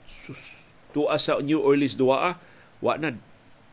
Sus, 0.09 0.67
tuwa 0.95 1.19
sa 1.19 1.39
New 1.39 1.63
Orleans 1.63 1.99
duwa 1.99 2.17
ah, 2.33 2.35
wa 2.83 2.95
na 2.99 3.15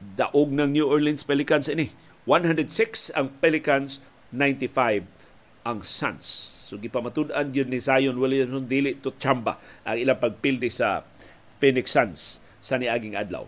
daog 0.01 0.49
ng 0.49 0.73
New 0.73 0.89
Orleans 0.89 1.21
Pelicans 1.21 1.69
ini. 1.69 1.93
106 2.25 3.13
ang 3.13 3.29
Pelicans 3.37 4.01
95 4.33 5.05
ang 5.61 5.85
Suns. 5.85 6.25
So 6.69 6.79
gipamatud-an 6.81 7.53
gyud 7.53 7.69
ni 7.69 7.77
Zion 7.77 8.17
Williamson 8.17 8.65
dili 8.65 8.97
to 8.97 9.13
chamba 9.21 9.61
ang 9.85 9.99
ilang 9.99 10.17
pagpildi 10.17 10.71
sa 10.73 11.05
Phoenix 11.61 11.93
Suns 11.93 12.41
sa 12.63 12.81
niaging 12.81 13.13
adlaw. 13.13 13.45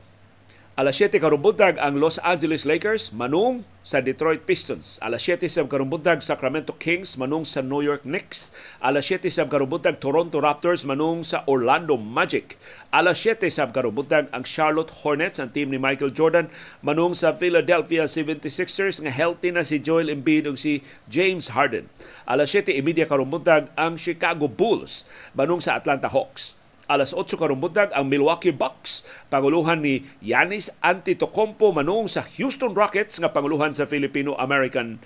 Alas 0.77 0.97
7 0.97 1.17
karumbuntag 1.21 1.77
ang 1.77 1.97
Los 1.97 2.17
Angeles 2.21 2.65
Lakers 2.65 3.13
manung 3.13 3.65
sa 3.83 3.99
Detroit 3.99 4.47
Pistons. 4.47 4.97
Alas 5.03 5.27
7 5.27 5.43
sa 5.51 5.67
karumbuntag 5.67 6.23
Sacramento 6.23 6.71
Kings 6.79 7.19
manung 7.19 7.43
sa 7.43 7.59
New 7.59 7.83
York 7.83 8.07
Knicks. 8.07 8.55
Alas 8.79 9.11
7 9.11 9.27
sa 9.27 9.45
karumbuntag 9.45 9.99
Toronto 9.99 10.39
Raptors 10.39 10.87
manung 10.87 11.21
sa 11.21 11.43
Orlando 11.45 11.99
Magic. 11.99 12.55
Alas 12.95 13.19
7 13.19 13.43
sa 13.51 13.67
karumbuntag 13.69 14.31
ang 14.31 14.47
Charlotte 14.47 15.03
Hornets 15.03 15.37
ang 15.37 15.51
team 15.51 15.69
ni 15.69 15.77
Michael 15.77 16.15
Jordan 16.15 16.47
manung 16.79 17.11
sa 17.11 17.35
Philadelphia 17.35 18.07
76ers 18.07 19.03
nga 19.03 19.11
healthy 19.11 19.51
na 19.51 19.67
si 19.67 19.83
Joel 19.83 20.07
Embiid 20.07 20.47
ug 20.47 20.55
si 20.55 20.79
James 21.11 21.51
Harden. 21.51 21.91
Alas 22.23 22.55
7 22.55 22.71
imedya 22.71 23.05
karumbuntag 23.05 23.67
ang 23.75 23.99
Chicago 23.99 24.47
Bulls 24.47 25.03
manung 25.35 25.59
sa 25.59 25.75
Atlanta 25.75 26.07
Hawks 26.07 26.62
alas 26.93 27.17
8 27.17 27.33
karong 27.33 27.57
buntag 27.57 27.89
ang 27.97 28.05
Milwaukee 28.05 28.53
Bucks 28.53 29.01
panguluhan 29.33 29.81
ni 29.81 30.05
Yanis 30.21 30.69
Antetokounmpo 30.85 31.73
manung 31.73 32.05
sa 32.05 32.21
Houston 32.37 32.77
Rockets 32.77 33.17
nga 33.17 33.33
panguluhan 33.33 33.73
sa 33.73 33.89
Filipino-American 33.89 35.01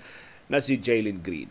na 0.52 0.60
si 0.60 0.76
Jalen 0.76 1.24
Green. 1.24 1.48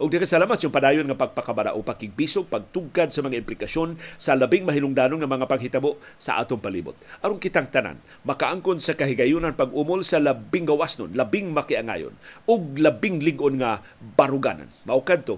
Og 0.00 0.08
di 0.08 0.16
salamat 0.16 0.56
yung 0.64 0.72
padayon 0.72 1.04
nga 1.04 1.28
pagpakabara 1.28 1.76
o 1.76 1.84
pakigbisog, 1.84 2.48
pagtugkad 2.48 3.12
sa 3.12 3.20
mga 3.20 3.36
implikasyon 3.44 4.00
sa 4.16 4.32
labing 4.32 4.64
mahinungdanon 4.64 5.20
nga 5.20 5.28
mga 5.28 5.44
paghitabo 5.44 6.00
sa 6.16 6.40
atong 6.40 6.56
palibot. 6.56 6.96
Aron 7.20 7.36
kitang 7.36 7.68
tanan, 7.68 8.00
makaangkon 8.24 8.80
sa 8.80 8.96
kahigayunan 8.96 9.52
pag-umol 9.52 10.00
sa 10.00 10.16
labing 10.16 10.64
gawasnon, 10.64 11.12
labing 11.12 11.52
makiangayon, 11.52 12.16
ug 12.48 12.80
labing 12.80 13.20
ligon 13.20 13.60
nga 13.60 13.84
baruganan. 14.16 14.72
Maukad 14.88 15.28
to 15.28 15.36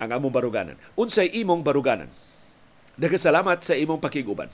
ang 0.00 0.08
among 0.08 0.32
baruganan. 0.32 0.80
Unsay 0.96 1.28
imong 1.44 1.60
baruganan? 1.60 2.08
Daghang 2.98 3.22
salamat 3.22 3.62
sa 3.62 3.78
imong 3.78 4.02
pakiguban. 4.02 4.50